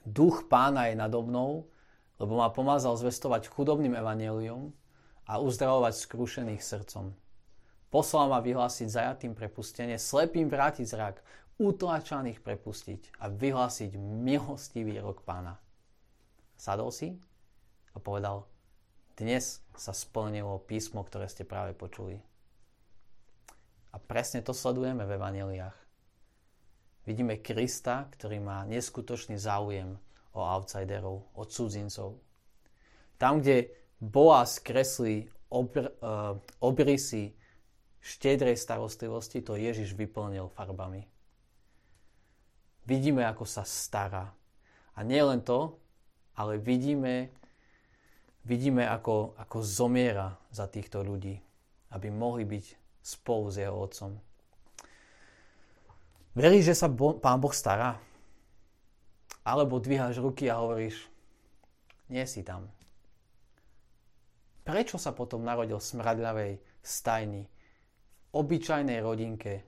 Duch 0.03 0.51
pána 0.51 0.91
je 0.91 0.99
nado 0.99 1.23
mnou, 1.23 1.71
lebo 2.17 2.41
ma 2.41 2.49
pomazal 2.49 2.97
zvestovať 2.97 3.53
chudobným 3.53 3.97
evaneliom 3.97 4.73
a 5.29 5.39
uzdravovať 5.43 5.95
skrušených 5.97 6.63
srdcom. 6.63 7.13
Poslal 7.93 8.27
ma 8.29 8.43
vyhlásiť 8.43 8.89
zajatým 8.89 9.33
prepustenie, 9.33 9.97
slepým 10.01 10.51
vrátiť 10.51 10.87
zrak, 10.87 11.23
utlačaných 11.57 12.45
prepustiť 12.45 13.21
a 13.23 13.33
vyhlásiť 13.33 13.97
milostivý 13.97 15.01
rok 15.01 15.25
pána. 15.25 15.57
Sadol 16.57 16.93
si 16.93 17.17
a 17.93 17.99
povedal, 18.01 18.45
dnes 19.17 19.65
sa 19.73 19.97
splnilo 19.97 20.61
písmo, 20.69 21.01
ktoré 21.01 21.25
ste 21.29 21.49
práve 21.49 21.73
počuli. 21.73 22.21
A 23.93 23.97
presne 23.97 24.45
to 24.45 24.53
sledujeme 24.53 25.09
v 25.09 25.17
evaneliách. 25.17 25.77
Vidíme 27.09 27.41
Krista, 27.41 28.05
ktorý 28.13 28.45
má 28.45 28.69
neskutočný 28.69 29.41
záujem 29.41 29.97
o 30.37 30.45
outsiderov, 30.45 31.25
o 31.33 31.43
cudzincov. 31.49 32.21
Tam, 33.17 33.41
kde 33.41 33.73
Boaz 33.97 34.61
kreslí 34.61 35.33
obr, 35.49 35.89
uh, 36.05 36.37
obrysy 36.61 37.33
štedrej 38.05 38.61
starostlivosti, 38.61 39.41
to 39.41 39.57
Ježiš 39.57 39.97
vyplnil 39.97 40.53
farbami. 40.53 41.09
Vidíme, 42.87 43.27
ako 43.27 43.49
sa 43.49 43.67
stará. 43.67 44.31
A 44.95 45.03
nie 45.03 45.19
len 45.19 45.43
to, 45.43 45.75
ale 46.39 46.61
vidíme, 46.61 47.33
vidíme 48.47 48.87
ako, 48.87 49.35
ako 49.41 49.59
zomiera 49.65 50.39
za 50.55 50.71
týchto 50.71 51.03
ľudí, 51.03 51.41
aby 51.91 52.13
mohli 52.13 52.47
byť 52.47 52.65
spolu 53.03 53.51
s 53.51 53.57
jeho 53.59 53.75
otcom. 53.75 54.13
Veríš, 56.37 56.77
že 56.77 56.79
sa 56.85 56.87
bo- 56.93 57.17
Pán 57.17 57.41
Boh 57.41 57.51
stará? 57.51 57.97
Alebo 59.47 59.79
dvíhaš 59.79 60.19
ruky 60.19 60.51
a 60.51 60.59
hovoríš, 60.59 61.07
nie 62.11 62.27
si 62.27 62.43
tam. 62.43 62.67
Prečo 64.67 64.99
sa 64.99 65.15
potom 65.15 65.47
narodil 65.47 65.79
v 65.79 65.89
smradľavej 65.95 66.53
stajni, 66.83 67.47
obyčajnej 68.35 68.99
rodinke, 68.99 69.63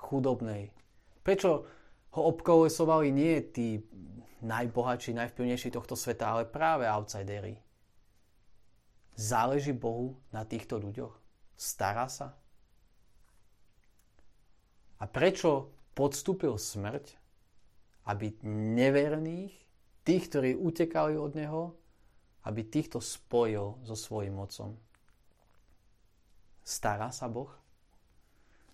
chudobnej? 0.00 0.72
Prečo 1.20 1.68
ho 2.16 2.22
obkolesovali 2.32 3.12
nie 3.12 3.44
tí 3.52 3.84
najbohatší, 4.40 5.12
najvplyvnejší 5.12 5.68
tohto 5.76 5.92
sveta, 5.92 6.32
ale 6.32 6.48
práve 6.48 6.88
outsidery. 6.88 7.60
Záleží 9.12 9.76
Bohu 9.76 10.16
na 10.32 10.48
týchto 10.48 10.80
ľuďoch? 10.80 11.12
Stará 11.58 12.08
sa? 12.08 12.38
A 14.98 15.04
prečo 15.04 15.74
podstúpil 15.92 16.54
smrť, 16.56 17.18
aby 18.08 18.40
neverných, 18.48 19.52
tých, 20.02 20.24
ktorí 20.32 20.50
utekali 20.56 21.20
od 21.20 21.36
Neho, 21.36 21.62
aby 22.48 22.64
týchto 22.64 23.04
spojil 23.04 23.76
so 23.84 23.92
svojím 23.92 24.40
mocom? 24.40 24.72
Stará 26.64 27.12
sa 27.12 27.28
Boh? 27.28 27.52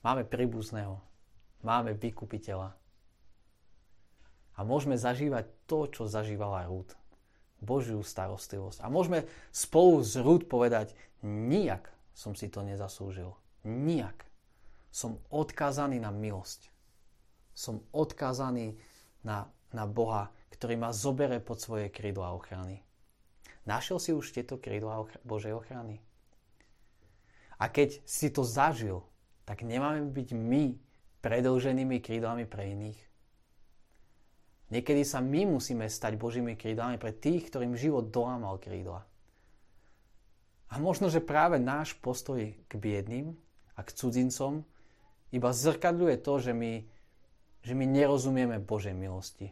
Máme 0.07 0.23
príbuzného, 0.23 1.03
máme 1.67 1.99
vykupiteľa, 1.99 2.77
a 4.55 4.61
môžeme 4.63 4.95
zažívať 4.95 5.51
to, 5.67 5.91
čo 5.91 6.03
zažívala 6.07 6.71
Ruth. 6.71 6.95
Božiu 7.59 8.05
starostlivosť. 8.05 8.85
A 8.85 8.93
môžeme 8.93 9.25
spolu 9.51 10.05
z 10.05 10.21
rúd 10.21 10.47
povedať, 10.47 10.93
nijak 11.25 11.91
som 12.13 12.37
si 12.37 12.53
to 12.53 12.61
nezaslúžil. 12.63 13.35
Nijak. 13.65 14.29
Som 14.95 15.19
odkázaný 15.33 15.99
na 15.99 16.15
milosť. 16.15 16.71
Som 17.57 17.83
odkázaný 17.91 18.79
na, 19.25 19.49
na 19.73 19.89
Boha, 19.89 20.31
ktorý 20.55 20.79
ma 20.79 20.95
zobere 20.95 21.43
pod 21.43 21.59
svoje 21.59 21.91
krídla 21.91 22.37
ochrany. 22.37 22.85
Našiel 23.65 23.99
si 23.99 24.11
už 24.13 24.31
tieto 24.31 24.61
krídla 24.61 25.09
Božej 25.25 25.57
ochrany? 25.57 25.99
A 27.57 27.73
keď 27.73 28.05
si 28.05 28.29
to 28.29 28.45
zažil, 28.45 29.09
tak 29.49 29.65
nemáme 29.65 30.13
byť 30.13 30.29
my 30.37 30.77
predlženými 31.25 31.99
krídlami 32.05 32.45
pre 32.45 32.77
iných. 32.77 33.01
Niekedy 34.73 35.03
sa 35.05 35.21
my 35.25 35.57
musíme 35.57 35.89
stať 35.89 36.17
Božími 36.21 36.57
krídlami 36.57 37.01
pre 37.01 37.13
tých, 37.13 37.49
ktorým 37.49 37.77
život 37.77 38.13
dolámal 38.13 38.61
krídla. 38.61 39.05
A 40.73 40.81
možno, 40.81 41.07
že 41.07 41.23
práve 41.23 41.61
náš 41.63 41.95
postoj 41.95 42.41
k 42.67 42.73
biedným 42.75 43.37
a 43.79 43.81
k 43.87 43.95
cudzincom 43.95 44.67
iba 45.31 45.51
zrkadľuje 45.55 46.17
to, 46.19 46.35
že 46.43 46.53
my, 46.57 46.83
že 47.65 47.73
my 47.73 47.89
nerozumieme 47.89 48.61
Božej 48.61 48.93
milosti 48.93 49.51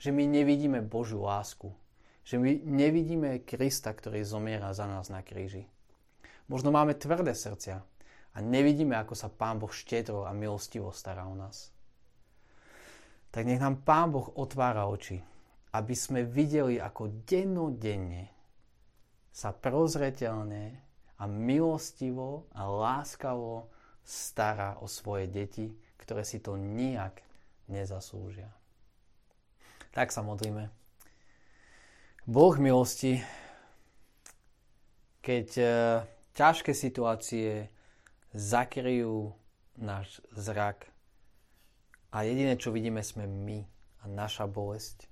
že 0.00 0.10
my 0.16 0.24
nevidíme 0.24 0.80
Božiu 0.80 1.28
lásku. 1.28 1.76
Že 2.24 2.40
my 2.40 2.50
nevidíme 2.64 3.44
Krista, 3.44 3.92
ktorý 3.92 4.24
zomiera 4.24 4.72
za 4.72 4.88
nás 4.88 5.12
na 5.12 5.20
kríži. 5.20 5.68
Možno 6.48 6.72
máme 6.72 6.96
tvrdé 6.96 7.36
srdcia 7.36 7.84
a 8.32 8.38
nevidíme, 8.40 8.96
ako 8.96 9.12
sa 9.12 9.28
Pán 9.28 9.60
Boh 9.60 9.70
štedro 9.70 10.24
a 10.24 10.32
milostivo 10.32 10.90
stará 10.90 11.28
o 11.28 11.36
nás. 11.36 11.70
Tak 13.30 13.44
nech 13.46 13.60
nám 13.60 13.84
Pán 13.84 14.10
Boh 14.10 14.32
otvára 14.40 14.88
oči, 14.88 15.20
aby 15.76 15.94
sme 15.94 16.26
videli, 16.26 16.80
ako 16.80 17.22
dennodenne 17.28 18.32
sa 19.30 19.54
prozreteľne 19.54 20.64
a 21.20 21.24
milostivo 21.28 22.50
a 22.56 22.66
láskavo 22.66 23.70
stará 24.02 24.80
o 24.82 24.90
svoje 24.90 25.30
deti, 25.30 25.70
ktoré 26.00 26.26
si 26.26 26.42
to 26.42 26.58
nijak 26.58 27.22
nezaslúžia. 27.70 28.50
Tak 29.94 30.10
sa 30.10 30.20
modlíme. 30.20 30.70
Boh 32.26 32.54
milosti, 32.60 33.22
keď 35.24 35.48
e, 35.56 35.66
ťažké 36.36 36.76
situácie 36.76 37.70
zakryjú 38.30 39.34
náš 39.80 40.22
zrak 40.36 40.90
a 42.14 42.22
jediné, 42.22 42.54
čo 42.58 42.70
vidíme, 42.70 43.02
sme 43.02 43.26
my 43.26 43.66
a 44.02 44.04
naša 44.06 44.46
bolesť. 44.46 45.10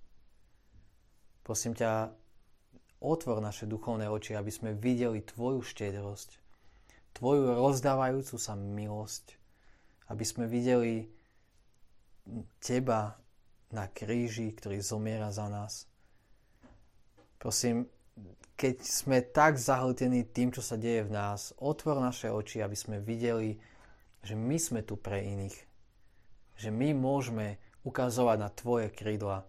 Prosím 1.43 1.75
ťa, 1.75 2.13
otvor 3.01 3.41
naše 3.41 3.65
duchovné 3.65 4.11
oči, 4.11 4.35
aby 4.35 4.51
sme 4.51 4.71
videli 4.75 5.23
Tvoju 5.23 5.63
štedrosť, 5.63 6.39
Tvoju 7.19 7.51
rozdávajúcu 7.59 8.37
sa 8.39 8.55
milosť, 8.55 9.35
aby 10.07 10.23
sme 10.23 10.47
videli 10.47 11.11
Teba 12.61 13.17
na 13.73 13.89
kríži, 13.89 14.53
ktorý 14.53 14.81
zomiera 14.81 15.29
za 15.33 15.49
nás. 15.49 15.89
Prosím, 17.39 17.87
keď 18.59 18.77
sme 18.83 19.23
tak 19.23 19.55
zahltení 19.55 20.27
tým, 20.27 20.51
čo 20.51 20.59
sa 20.59 20.75
deje 20.75 21.07
v 21.07 21.15
nás, 21.15 21.55
otvor 21.63 22.03
naše 22.03 22.27
oči, 22.33 22.59
aby 22.59 22.75
sme 22.75 22.99
videli, 22.99 23.63
že 24.27 24.35
my 24.35 24.59
sme 24.59 24.81
tu 24.83 24.99
pre 24.99 25.23
iných. 25.23 25.57
Že 26.59 26.75
my 26.75 26.89
môžeme 26.99 27.63
ukazovať 27.87 28.37
na 28.43 28.51
Tvoje 28.51 28.91
krídla 28.91 29.47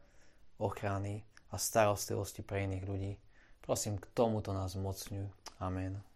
ochrany 0.61 1.25
a 1.49 1.57
starostlivosti 1.57 2.45
pre 2.45 2.69
iných 2.69 2.85
ľudí. 2.85 3.13
Prosím, 3.65 3.97
k 3.97 4.05
tomuto 4.13 4.53
nás 4.53 4.77
mocňuj. 4.77 5.25
Amen. 5.57 6.08